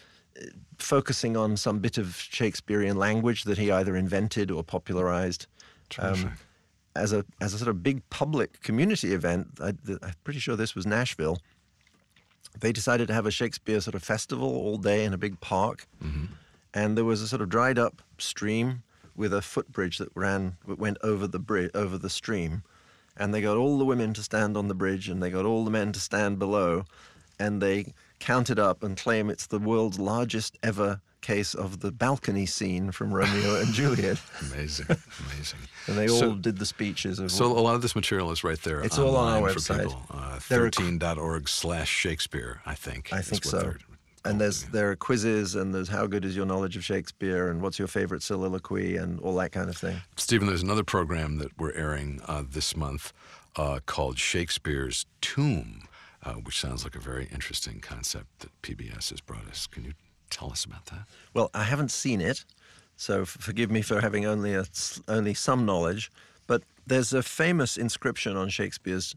focusing 0.78 1.36
on 1.36 1.56
some 1.56 1.78
bit 1.78 1.96
of 1.98 2.16
Shakespearean 2.16 2.96
language 2.96 3.44
that 3.44 3.56
he 3.58 3.70
either 3.70 3.96
invented 3.96 4.50
or 4.50 4.64
popularized. 4.64 5.46
Terrific. 5.90 6.30
as 6.96 7.12
a 7.12 7.24
as 7.40 7.54
a 7.54 7.58
sort 7.58 7.68
of 7.68 7.82
big 7.82 8.08
public 8.10 8.60
community 8.62 9.12
event, 9.14 9.48
I, 9.60 9.74
I'm 9.88 10.14
pretty 10.24 10.40
sure 10.40 10.56
this 10.56 10.74
was 10.74 10.86
Nashville. 10.86 11.38
they 12.60 12.72
decided 12.72 13.08
to 13.08 13.14
have 13.14 13.26
a 13.26 13.30
Shakespeare 13.30 13.80
sort 13.80 13.94
of 13.94 14.02
festival 14.02 14.48
all 14.48 14.76
day 14.78 15.04
in 15.04 15.12
a 15.12 15.18
big 15.18 15.40
park. 15.40 15.86
And 16.72 16.96
there 16.96 17.04
was 17.04 17.20
a 17.22 17.28
sort 17.28 17.42
of 17.42 17.48
dried 17.48 17.78
up 17.78 18.02
stream 18.18 18.82
with 19.16 19.32
a 19.32 19.42
footbridge 19.42 19.98
that 19.98 20.08
ran 20.16 20.56
that 20.66 20.78
went 20.78 20.98
over 21.02 21.26
the 21.28 21.38
bridge 21.38 21.70
over 21.74 21.96
the 21.98 22.10
stream. 22.10 22.62
And 23.16 23.32
they 23.32 23.40
got 23.40 23.56
all 23.56 23.78
the 23.78 23.84
women 23.84 24.12
to 24.14 24.22
stand 24.22 24.56
on 24.56 24.68
the 24.68 24.74
bridge 24.74 25.08
and 25.08 25.22
they 25.22 25.30
got 25.30 25.44
all 25.44 25.64
the 25.64 25.70
men 25.70 25.92
to 25.92 26.00
stand 26.00 26.38
below 26.38 26.84
and 27.38 27.60
they 27.62 27.92
counted 28.20 28.58
up 28.58 28.82
and 28.82 28.96
claim 28.96 29.28
it's 29.30 29.46
the 29.46 29.58
world's 29.58 29.98
largest 29.98 30.56
ever 30.62 31.00
case 31.20 31.54
of 31.54 31.80
the 31.80 31.90
balcony 31.90 32.44
scene 32.46 32.90
from 32.92 33.12
Romeo 33.12 33.60
and 33.60 33.72
Juliet. 33.74 34.20
Amazing, 34.52 34.86
amazing. 34.88 35.58
And 35.86 35.98
they 35.98 36.08
all 36.08 36.18
So- 36.18 36.34
did 36.36 36.58
the 36.58 36.64
speeches 36.66 37.18
of 37.18 37.30
So 37.30 37.46
a 37.46 37.60
lot 37.60 37.74
of 37.74 37.82
this 37.82 37.94
material 37.94 38.30
is 38.30 38.42
right 38.42 38.60
there. 38.62 38.80
It's 38.80 38.98
all 38.98 39.16
on 39.16 39.28
our 39.28 39.36
online 39.38 39.52
for 39.54 39.60
website. 39.60 39.82
people. 39.88 40.02
Uh, 40.10 40.38
There 40.48 40.70
13.org 40.70 41.46
slash 41.48 41.90
Shakespeare, 41.90 42.60
I 42.64 42.74
think. 42.74 43.12
I 43.12 43.20
think 43.20 43.44
so. 43.44 43.74
And 44.24 44.40
there's 44.40 44.64
there 44.64 44.90
are 44.90 44.96
quizzes 44.96 45.54
and 45.54 45.74
there's 45.74 45.88
how 45.88 46.06
good 46.06 46.24
is 46.24 46.34
your 46.34 46.46
knowledge 46.46 46.76
of 46.76 46.84
Shakespeare 46.84 47.50
and 47.50 47.60
what's 47.60 47.78
your 47.78 47.88
favorite 47.88 48.22
soliloquy 48.22 48.96
and 48.96 49.20
all 49.20 49.34
that 49.36 49.52
kind 49.52 49.68
of 49.68 49.76
thing. 49.76 50.00
Stephen, 50.16 50.46
there's 50.46 50.62
another 50.62 50.84
program 50.84 51.36
that 51.38 51.50
we're 51.58 51.74
airing 51.74 52.20
uh, 52.26 52.42
this 52.48 52.74
month 52.74 53.12
uh, 53.56 53.80
called 53.84 54.18
Shakespeare's 54.18 55.04
Tomb, 55.20 55.82
uh, 56.22 56.34
which 56.34 56.58
sounds 56.58 56.84
like 56.84 56.94
a 56.94 57.00
very 57.00 57.28
interesting 57.32 57.80
concept 57.80 58.26
that 58.40 58.50
PBS 58.62 59.10
has 59.10 59.20
brought 59.20 59.46
us. 59.46 59.66
Can 59.66 59.84
you 59.84 59.92
tell 60.30 60.50
us 60.50 60.64
about 60.64 60.86
that? 60.86 61.06
Well, 61.34 61.50
I 61.52 61.64
haven't 61.64 61.90
seen 61.90 62.20
it, 62.20 62.44
so 62.96 63.22
f- 63.22 63.28
forgive 63.28 63.70
me 63.70 63.82
for 63.82 64.00
having 64.00 64.24
only 64.24 64.54
a 64.54 64.64
only 65.06 65.34
some 65.34 65.66
knowledge. 65.66 66.10
But 66.46 66.62
there's 66.86 67.12
a 67.12 67.22
famous 67.22 67.76
inscription 67.76 68.36
on 68.36 68.48
Shakespeare's 68.48 69.14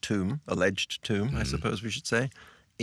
tomb, 0.00 0.40
alleged 0.48 1.02
tomb, 1.02 1.34
I 1.36 1.44
suppose 1.44 1.82
we 1.82 1.90
should 1.90 2.06
say, 2.06 2.28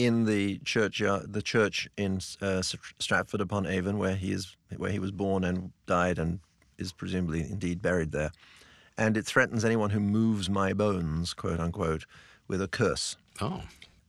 in 0.05 0.25
the 0.25 0.59
churchyard, 0.59 1.33
the 1.33 1.41
church 1.41 1.89
in 1.97 2.19
uh, 2.41 2.61
Stratford 2.61 3.41
upon 3.41 3.65
Avon, 3.65 3.97
where 3.97 4.15
he 4.15 4.31
is, 4.31 4.55
where 4.77 4.91
he 4.91 4.99
was 4.99 5.11
born 5.11 5.43
and 5.43 5.71
died, 5.87 6.17
and 6.19 6.39
is 6.77 6.93
presumably 6.93 7.41
indeed 7.41 7.81
buried 7.81 8.11
there. 8.11 8.31
And 8.97 9.17
it 9.17 9.25
threatens 9.25 9.63
anyone 9.65 9.89
who 9.89 9.99
moves 9.99 10.49
my 10.49 10.73
bones, 10.73 11.33
quote 11.33 11.59
unquote, 11.59 12.05
with 12.47 12.61
a 12.61 12.67
curse. 12.67 13.17
Oh, 13.41 13.61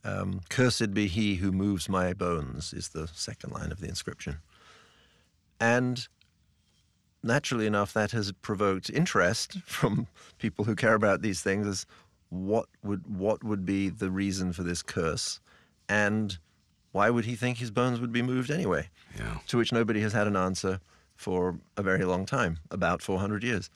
Um, 0.03 0.41
Cursed 0.49 0.93
be 0.93 1.07
he 1.07 1.35
who 1.35 1.51
moves 1.51 1.87
my 1.87 2.13
bones, 2.13 2.73
is 2.73 2.89
the 2.89 3.07
second 3.07 3.51
line 3.53 3.71
of 3.71 3.79
the 3.79 3.87
inscription. 3.87 4.37
And 5.59 6.07
naturally 7.23 7.67
enough, 7.67 7.93
that 7.93 8.11
has 8.11 8.31
provoked 8.41 8.89
interest 8.89 9.59
from 9.65 10.07
people 10.39 10.65
who 10.65 10.75
care 10.75 10.95
about 10.95 11.21
these 11.21 11.41
things 11.41 11.67
as 11.67 11.85
what 12.29 12.67
would, 12.83 13.05
what 13.07 13.43
would 13.43 13.65
be 13.65 13.89
the 13.89 14.09
reason 14.09 14.53
for 14.53 14.63
this 14.63 14.81
curse? 14.81 15.39
And 15.89 16.37
why 16.91 17.09
would 17.09 17.25
he 17.25 17.35
think 17.35 17.57
his 17.57 17.71
bones 17.71 17.99
would 17.99 18.11
be 18.11 18.21
moved 18.21 18.51
anyway? 18.51 18.89
yeah. 19.17 19.37
To 19.47 19.57
which 19.57 19.71
nobody 19.71 20.01
has 20.01 20.13
had 20.13 20.27
an 20.27 20.35
answer 20.35 20.79
for 21.15 21.59
a 21.77 21.83
very 21.83 22.05
long 22.05 22.25
time, 22.25 22.59
about 22.71 23.01
400 23.01 23.43
years. 23.43 23.69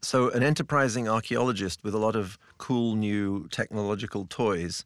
So, 0.00 0.30
an 0.30 0.42
enterprising 0.42 1.08
archaeologist 1.08 1.84
with 1.84 1.94
a 1.94 1.98
lot 1.98 2.16
of 2.16 2.36
cool 2.58 2.96
new 2.96 3.48
technological 3.52 4.26
toys 4.28 4.84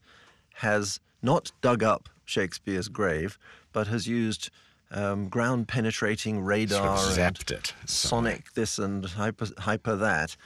has 0.56 1.00
not 1.22 1.52
dug 1.62 1.82
up 1.82 2.08
Shakespeare's 2.26 2.88
grave, 2.88 3.38
but 3.72 3.86
has 3.86 4.06
used 4.06 4.50
um, 4.90 5.28
ground 5.28 5.68
penetrating 5.68 6.40
radar 6.40 6.98
Sort 6.98 7.18
of 7.18 7.18
zapped 7.18 7.50
it. 7.50 7.72
sonic 7.86 8.52
this 8.52 8.78
and 8.78 9.04
hyper, 9.04 9.46
hyper 9.58 9.96
that 9.96 10.36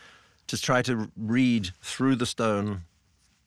to 0.46 0.60
try 0.60 0.82
to 0.82 1.10
read 1.16 1.70
through 1.82 2.16
the 2.16 2.26
stone, 2.26 2.82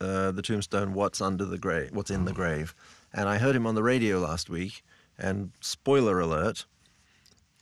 uh, 0.02 0.32
the 0.32 0.42
tombstone, 0.42 0.94
what's 0.94 1.22
under 1.22 1.46
the 1.46 1.58
grave, 1.58 1.92
what's 1.94 2.12
in 2.12 2.26
the 2.26 2.34
grave. 2.34 2.76
And 3.14 3.30
I 3.30 3.38
heard 3.38 3.56
him 3.56 3.68
on 3.68 3.76
the 3.76 3.84
radio 3.84 4.20
last 4.20 4.50
week, 4.50 4.84
and 5.18 5.52
spoiler 5.62 6.20
alert, 6.20 6.66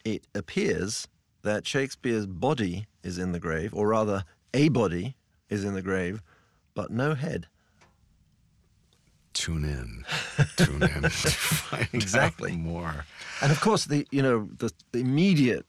it 0.06 0.26
appears 0.34 1.08
that 1.44 1.68
Shakespeare's 1.68 2.26
body 2.28 2.88
is 3.04 3.18
in 3.18 3.32
the 3.32 3.40
grave, 3.40 3.74
or 3.74 3.88
rather, 3.90 4.24
a 4.54 4.70
body 4.70 5.16
is 5.50 5.64
in 5.64 5.74
the 5.74 5.82
grave, 5.82 6.22
but 6.74 6.92
no 6.92 7.14
head. 7.16 7.48
Tune 9.34 9.64
in. 9.64 10.06
Tune 10.58 10.84
in 10.84 11.06
Exactly. 11.94 12.56
more. 12.56 13.06
And 13.42 13.52
of 13.52 13.60
course, 13.62 13.86
the 13.86 14.06
you 14.12 14.22
know 14.22 14.50
the, 14.58 14.72
the 14.92 15.00
immediate 15.00 15.66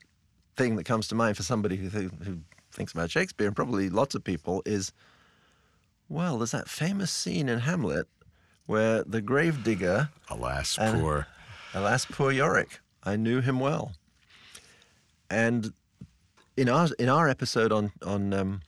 thing 0.57 0.75
that 0.75 0.83
comes 0.83 1.07
to 1.07 1.15
mind 1.15 1.37
for 1.37 1.43
somebody 1.43 1.77
who, 1.77 1.87
who 1.89 2.09
who 2.23 2.39
thinks 2.71 2.91
about 2.91 3.09
Shakespeare, 3.09 3.47
and 3.47 3.55
probably 3.55 3.89
lots 3.89 4.15
of 4.15 4.23
people, 4.23 4.61
is 4.65 4.91
well, 6.13 6.37
there's 6.37 6.51
that 6.51 6.69
famous 6.69 7.11
scene 7.11 7.49
in 7.49 7.59
Hamlet 7.59 8.07
where 8.65 9.03
the 9.03 9.21
grave 9.21 9.63
digger, 9.63 10.09
Alas, 10.29 10.77
And- 10.77 11.01
poor. 11.01 11.27
alas, 11.73 12.05
poor 12.05 12.31
Yorick, 12.31 12.79
I 13.03 13.15
knew 13.15 13.41
him 13.41 13.59
well. 13.59 13.93
And 15.29 15.73
in 16.55 16.69
our 16.69 16.87
in 16.99 17.09
our 17.09 17.27
episode 17.27 17.71
on 17.71 17.91
on 18.05 18.33
um, 18.33 18.61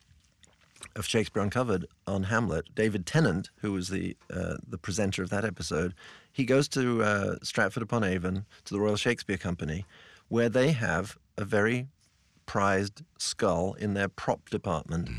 of 0.96 1.06
Shakespeare 1.06 1.44
Uncovered 1.44 1.86
on 2.08 2.24
Hamlet, 2.24 2.66
David 2.74 3.06
Tennant, 3.06 3.50
who 3.62 3.72
was 3.72 3.90
the 3.90 4.18
uh, 4.34 4.56
the 4.68 4.78
presenter 4.78 5.22
of 5.24 5.30
that 5.30 5.46
episode, 5.46 5.94
he 6.32 6.44
goes 6.46 6.68
to 6.70 7.04
uh, 7.04 7.36
Stratford 7.44 7.84
upon 7.84 8.04
Avon 8.04 8.46
to 8.66 8.74
the 8.74 8.80
Royal 8.80 8.96
Shakespeare 8.98 9.38
Company, 9.38 9.86
where 10.30 10.50
they 10.50 10.72
have 10.72 11.18
a 11.38 11.46
very 11.46 11.88
prized 12.48 13.04
skull 13.18 13.74
in 13.76 13.94
their 13.94 14.08
prop 14.10 14.50
department. 14.50 15.10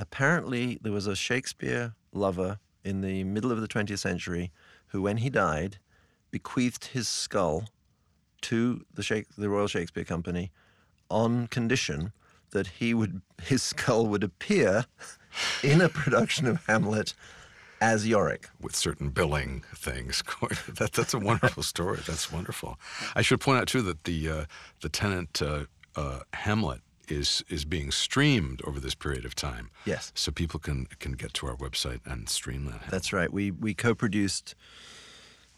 Apparently, 0.00 0.78
there 0.80 0.92
was 0.92 1.06
a 1.06 1.14
Shakespeare 1.14 1.94
lover 2.14 2.58
in 2.82 3.02
the 3.02 3.22
middle 3.22 3.52
of 3.52 3.60
the 3.60 3.68
20th 3.68 3.98
century 3.98 4.50
who, 4.88 5.02
when 5.02 5.18
he 5.18 5.28
died, 5.28 5.76
bequeathed 6.30 6.86
his 6.86 7.06
skull 7.06 7.68
to 8.40 8.86
the, 8.94 9.02
Shake, 9.02 9.26
the 9.36 9.50
Royal 9.50 9.68
Shakespeare 9.68 10.04
Company 10.04 10.52
on 11.10 11.48
condition 11.48 12.12
that 12.52 12.66
he 12.66 12.94
would 12.94 13.20
his 13.42 13.62
skull 13.62 14.06
would 14.06 14.24
appear 14.24 14.86
in 15.62 15.82
a 15.82 15.90
production 15.90 16.46
of 16.46 16.64
Hamlet 16.64 17.12
as 17.82 18.06
Yorick. 18.06 18.48
with 18.58 18.74
certain 18.74 19.10
billing 19.10 19.64
things. 19.74 20.22
that, 20.78 20.92
that's 20.92 21.12
a 21.12 21.18
wonderful 21.18 21.62
story. 21.62 21.98
That's 22.06 22.32
wonderful. 22.32 22.78
I 23.14 23.20
should 23.20 23.40
point 23.40 23.60
out 23.60 23.68
too 23.68 23.82
that 23.82 24.04
the 24.04 24.30
uh, 24.30 24.44
the 24.80 24.88
Tennant 24.88 25.42
uh, 25.42 25.64
uh, 25.94 26.20
Hamlet 26.32 26.80
is 27.10 27.42
is 27.48 27.64
being 27.64 27.90
streamed 27.90 28.62
over 28.66 28.80
this 28.80 28.94
period 28.94 29.24
of 29.24 29.34
time. 29.34 29.70
Yes. 29.84 30.12
So 30.14 30.32
people 30.32 30.60
can 30.60 30.86
can 30.98 31.12
get 31.12 31.34
to 31.34 31.46
our 31.46 31.56
website 31.56 32.00
and 32.04 32.28
stream 32.28 32.64
that. 32.66 32.90
That's 32.90 33.12
right. 33.12 33.32
We 33.32 33.50
we 33.50 33.74
co-produced 33.74 34.54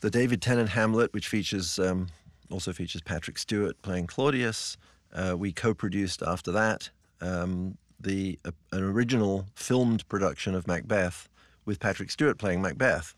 the 0.01 0.11
David 0.11 0.43
Tennant 0.43 0.71
Hamlet, 0.71 1.13
which 1.13 1.29
features 1.29 1.79
um, 1.79 2.09
also 2.51 2.73
features 2.73 3.03
Patrick 3.03 3.39
Stewart 3.39 3.81
playing 3.83 4.07
Claudius. 4.07 4.77
Uh, 5.13 5.37
we 5.37 5.53
co-produced 5.53 6.23
after 6.23 6.51
that 6.53 6.91
um, 7.21 7.77
the 8.01 8.39
uh, 8.45 8.51
an 8.73 8.83
original 8.83 9.47
filmed 9.55 10.09
production 10.09 10.55
of 10.55 10.67
Macbeth 10.67 11.29
with 11.65 11.79
Patrick 11.79 12.11
Stewart 12.11 12.39
playing 12.39 12.61
Macbeth. 12.63 13.15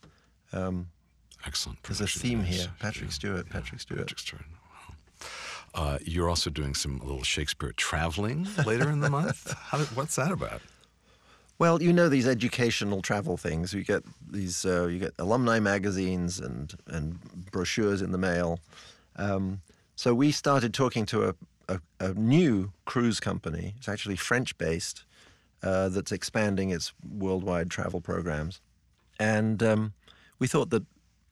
Excellent. 1.47 1.83
There's 1.83 2.01
a 2.01 2.07
theme 2.07 2.43
here. 2.43 2.69
Patrick 2.81 3.13
Stewart. 3.13 3.49
Patrick 3.51 3.81
Stewart. 3.81 4.01
Patrick 4.01 4.19
Stewart. 4.19 4.45
Uh, 5.75 5.99
you're 6.05 6.29
also 6.29 6.51
doing 6.51 6.75
some 6.75 7.01
little 7.01 7.25
Shakespeare 7.25 7.73
traveling 7.73 8.47
later 8.65 8.91
in 8.91 9.01
the 9.01 9.11
month. 9.11 9.53
How, 9.53 9.79
what's 9.97 10.15
that 10.17 10.31
about? 10.31 10.61
Well, 11.59 11.83
you 11.83 11.93
know 11.93 12.09
these 12.09 12.29
educational 12.29 13.03
travel 13.03 13.37
things. 13.37 13.73
You 13.73 13.85
get 13.85 14.05
these, 14.29 14.65
uh, 14.65 14.87
you 14.87 14.99
get 14.99 15.15
alumni 15.19 15.61
magazines 15.61 16.39
and 16.41 16.75
and 16.87 17.19
brochures 17.51 18.03
in 18.03 18.13
the 18.13 18.19
mail. 18.19 18.61
Um, 19.17 19.63
so 19.97 20.15
we 20.15 20.33
started 20.33 20.75
talking 20.75 21.07
to 21.07 21.29
a, 21.29 21.35
a, 21.69 21.81
a 22.01 22.15
new 22.15 22.73
cruise 22.85 23.21
company. 23.21 23.75
It's 23.79 23.89
actually 23.89 24.17
French 24.17 24.57
based, 24.59 25.05
uh, 25.63 25.89
that's 25.89 26.13
expanding 26.13 26.71
its 26.71 26.93
worldwide 27.09 27.71
travel 27.71 28.01
programs, 28.01 28.61
and 29.19 29.63
um, 29.63 29.93
we 30.39 30.47
thought 30.47 30.71
that 30.71 30.85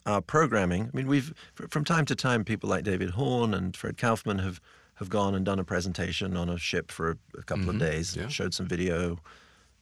our 0.06 0.20
programming. 0.20 0.84
I 0.92 0.96
mean, 0.96 1.06
we've 1.06 1.32
from 1.68 1.84
time 1.84 2.04
to 2.06 2.14
time 2.14 2.44
people 2.44 2.68
like 2.68 2.84
David 2.84 3.10
Horn 3.10 3.54
and 3.54 3.76
Fred 3.76 3.96
Kaufman 3.96 4.38
have 4.38 4.60
have 4.96 5.08
gone 5.08 5.34
and 5.34 5.44
done 5.44 5.58
a 5.58 5.64
presentation 5.64 6.36
on 6.36 6.48
a 6.48 6.58
ship 6.58 6.90
for 6.90 7.10
a, 7.10 7.16
a 7.38 7.42
couple 7.42 7.70
of 7.70 7.78
days, 7.78 8.16
yeah. 8.16 8.28
showed 8.28 8.54
some 8.54 8.66
video, 8.68 9.18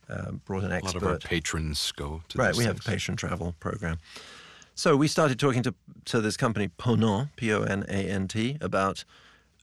um, 0.08 0.40
brought 0.44 0.64
an 0.64 0.72
expert. 0.72 1.02
A 1.02 1.04
lot 1.04 1.14
of 1.14 1.22
our 1.24 1.28
patrons 1.28 1.92
go 1.92 2.22
to 2.28 2.38
Right, 2.38 2.54
we 2.56 2.64
have 2.64 2.78
a 2.78 2.82
patron 2.82 3.16
travel 3.16 3.54
program. 3.60 3.98
So 4.74 4.96
we 4.96 5.08
started 5.08 5.38
talking 5.38 5.62
to 5.62 5.74
to 6.06 6.20
this 6.20 6.36
company 6.36 6.68
Ponant, 6.78 7.28
P 7.36 7.52
O 7.52 7.62
N 7.62 7.84
A 7.88 7.92
N 7.92 8.28
T, 8.28 8.56
about 8.60 9.04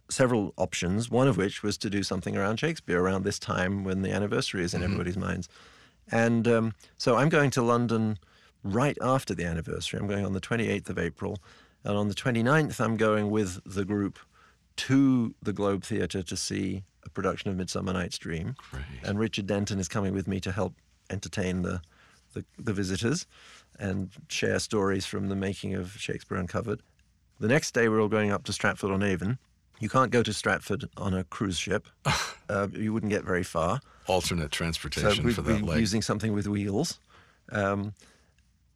several 0.09 0.53
options. 0.57 1.09
One 1.09 1.27
of 1.27 1.37
which 1.37 1.63
was 1.63 1.77
to 1.79 1.89
do 1.89 2.03
something 2.03 2.37
around 2.37 2.59
Shakespeare 2.59 3.01
around 3.01 3.23
this 3.23 3.39
time 3.39 3.83
when 3.83 4.01
the 4.01 4.11
anniversary 4.11 4.63
is 4.63 4.73
in 4.73 4.83
everybody's 4.83 5.17
minds. 5.17 5.49
And 6.11 6.47
um, 6.47 6.73
so 6.97 7.17
I'm 7.17 7.29
going 7.29 7.49
to 7.51 7.61
London 7.61 8.17
right 8.73 8.97
after 9.01 9.33
the 9.33 9.45
anniversary. 9.45 9.99
I'm 9.99 10.07
going 10.07 10.25
on 10.25 10.33
the 10.33 10.41
28th 10.41 10.89
of 10.89 10.97
April, 10.97 11.39
and 11.83 11.97
on 11.97 12.07
the 12.07 12.15
29th 12.15 12.79
I'm 12.79 12.97
going 12.97 13.29
with 13.29 13.61
the 13.65 13.85
group 13.85 14.19
to 14.77 15.33
the 15.41 15.53
Globe 15.53 15.83
Theatre 15.83 16.23
to 16.23 16.37
see 16.37 16.83
a 17.05 17.09
production 17.09 17.49
of 17.49 17.57
Midsummer 17.57 17.93
Night's 17.93 18.17
Dream. 18.17 18.55
Great. 18.71 18.83
And 19.03 19.17
Richard 19.17 19.47
Denton 19.47 19.79
is 19.79 19.87
coming 19.87 20.13
with 20.13 20.27
me 20.27 20.39
to 20.41 20.51
help 20.51 20.73
entertain 21.09 21.61
the 21.61 21.81
the, 22.33 22.45
the 22.59 22.73
visitors 22.73 23.25
and 23.79 24.11
share 24.27 24.59
stories 24.59 25.05
from 25.05 25.29
the 25.29 25.35
making 25.35 25.73
of 25.75 25.93
Shakespeare 25.97 26.37
Uncovered. 26.37 26.81
The 27.39 27.47
next 27.47 27.73
day, 27.73 27.87
we're 27.87 28.01
all 28.01 28.07
going 28.07 28.31
up 28.31 28.43
to 28.45 28.53
Stratford 28.53 28.91
on 28.91 29.03
Avon. 29.03 29.37
You 29.79 29.89
can't 29.89 30.11
go 30.11 30.23
to 30.23 30.33
Stratford 30.33 30.89
on 30.97 31.13
a 31.13 31.23
cruise 31.23 31.57
ship. 31.57 31.87
uh, 32.49 32.67
you 32.73 32.93
wouldn't 32.93 33.11
get 33.11 33.23
very 33.23 33.43
far. 33.43 33.79
Alternate 34.07 34.51
transportation 34.51 35.11
so 35.11 35.23
we'd 35.23 35.35
for 35.35 35.41
that 35.43 35.61
be 35.61 35.67
leg. 35.67 35.79
using 35.79 36.01
something 36.01 36.33
with 36.33 36.47
wheels. 36.47 36.99
Um, 37.51 37.93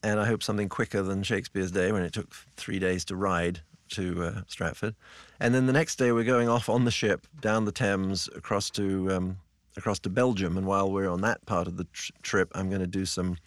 and 0.03 0.19
I 0.19 0.25
hope 0.25 0.43
something 0.43 0.69
quicker 0.69 1.01
than 1.01 1.23
Shakespeare's 1.23 1.71
day 1.71 1.91
when 1.91 2.03
it 2.03 2.13
took 2.13 2.33
three 2.55 2.79
days 2.79 3.05
to 3.05 3.15
ride 3.15 3.61
to 3.89 4.23
uh, 4.23 4.41
Stratford. 4.47 4.95
And 5.39 5.53
then 5.53 5.67
the 5.67 5.73
next 5.73 5.97
day, 5.97 6.11
we're 6.11 6.23
going 6.23 6.49
off 6.49 6.69
on 6.69 6.85
the 6.85 6.91
ship 6.91 7.27
down 7.39 7.65
the 7.65 7.71
Thames 7.71 8.29
across 8.35 8.69
to 8.71 9.11
um, 9.11 9.37
across 9.77 9.99
to 9.99 10.09
Belgium. 10.09 10.57
And 10.57 10.65
while 10.65 10.91
we're 10.91 11.09
on 11.09 11.21
that 11.21 11.45
part 11.45 11.67
of 11.67 11.77
the 11.77 11.85
tr- 11.93 12.11
trip, 12.21 12.51
I'm 12.55 12.69
going 12.69 12.81
to 12.81 12.87
do 12.87 13.05
some 13.05 13.37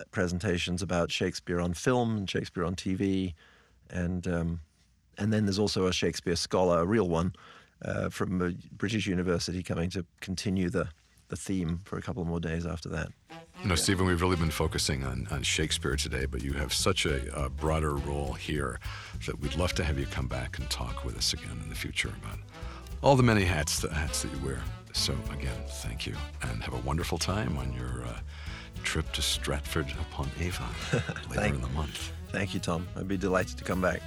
uh, 0.00 0.04
presentations 0.10 0.82
about 0.82 1.10
Shakespeare 1.10 1.60
on 1.60 1.74
film 1.74 2.16
and 2.16 2.30
Shakespeare 2.30 2.64
on 2.64 2.74
TV, 2.74 3.34
and 3.90 4.26
um, 4.26 4.60
and 5.18 5.32
then 5.32 5.44
there's 5.44 5.58
also 5.58 5.86
a 5.86 5.92
Shakespeare 5.92 6.36
scholar, 6.36 6.80
a 6.80 6.86
real 6.86 7.08
one, 7.08 7.34
uh, 7.84 8.08
from 8.08 8.40
a 8.40 8.52
British 8.76 9.06
university 9.06 9.62
coming 9.62 9.90
to 9.90 10.06
continue 10.20 10.70
the 10.70 10.88
the 11.28 11.36
theme 11.36 11.80
for 11.84 11.96
a 11.96 12.02
couple 12.02 12.24
more 12.24 12.40
days 12.40 12.66
after 12.66 12.88
that. 12.90 13.08
You 13.62 13.68
know, 13.68 13.76
Stephen, 13.76 14.06
we've 14.06 14.20
really 14.20 14.34
been 14.34 14.50
focusing 14.50 15.04
on, 15.04 15.28
on 15.30 15.44
Shakespeare 15.44 15.94
today, 15.94 16.26
but 16.26 16.42
you 16.42 16.52
have 16.54 16.74
such 16.74 17.06
a, 17.06 17.44
a, 17.44 17.48
broader 17.48 17.94
role 17.94 18.32
here 18.32 18.80
that 19.24 19.38
we'd 19.38 19.54
love 19.54 19.72
to 19.74 19.84
have 19.84 20.00
you 20.00 20.06
come 20.06 20.26
back 20.26 20.58
and 20.58 20.68
talk 20.68 21.04
with 21.04 21.16
us 21.16 21.32
again 21.32 21.60
in 21.62 21.68
the 21.68 21.76
future 21.76 22.12
about 22.24 22.40
all 23.02 23.14
the 23.14 23.22
many 23.22 23.44
hats, 23.44 23.78
the 23.78 23.94
hats 23.94 24.22
that 24.22 24.32
you 24.32 24.44
wear. 24.44 24.60
So, 24.94 25.14
again, 25.32 25.54
thank 25.68 26.08
you, 26.08 26.16
and 26.42 26.60
have 26.60 26.74
a 26.74 26.78
wonderful 26.78 27.18
time 27.18 27.56
on 27.56 27.72
your 27.72 28.04
uh, 28.04 28.18
trip 28.82 29.12
to 29.12 29.22
Stratford 29.22 29.88
upon 30.10 30.28
Avon 30.40 30.68
later 30.92 31.06
thank, 31.28 31.54
in 31.54 31.60
the 31.60 31.68
month. 31.68 32.12
Thank 32.30 32.54
you, 32.54 32.60
Tom. 32.60 32.88
I'd 32.96 33.06
be 33.06 33.16
delighted 33.16 33.58
to 33.58 33.64
come 33.64 33.80
back. 33.80 34.02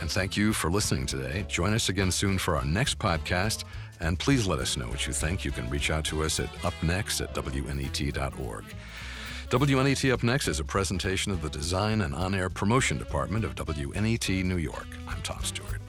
And 0.00 0.10
thank 0.10 0.36
you 0.36 0.52
for 0.52 0.70
listening 0.70 1.06
today. 1.06 1.44
Join 1.48 1.72
us 1.72 1.88
again 1.88 2.10
soon 2.10 2.38
for 2.38 2.56
our 2.56 2.64
next 2.64 2.98
podcast. 2.98 3.64
And 4.00 4.18
please 4.18 4.46
let 4.46 4.58
us 4.58 4.76
know 4.76 4.88
what 4.88 5.06
you 5.06 5.12
think. 5.12 5.44
You 5.44 5.50
can 5.50 5.68
reach 5.70 5.90
out 5.90 6.04
to 6.06 6.24
us 6.24 6.40
at 6.40 6.52
upnext 6.56 7.22
at 7.22 7.34
wnet.org. 7.34 8.64
WNET 9.50 10.12
Up 10.12 10.22
Next 10.22 10.48
is 10.48 10.58
a 10.58 10.64
presentation 10.64 11.30
of 11.30 11.42
the 11.42 11.50
Design 11.50 12.00
and 12.00 12.14
On 12.14 12.34
Air 12.34 12.50
Promotion 12.50 12.98
Department 12.98 13.44
of 13.44 13.54
WNET 13.54 14.44
New 14.44 14.56
York. 14.56 14.86
I'm 15.06 15.22
Tom 15.22 15.42
Stewart. 15.42 15.80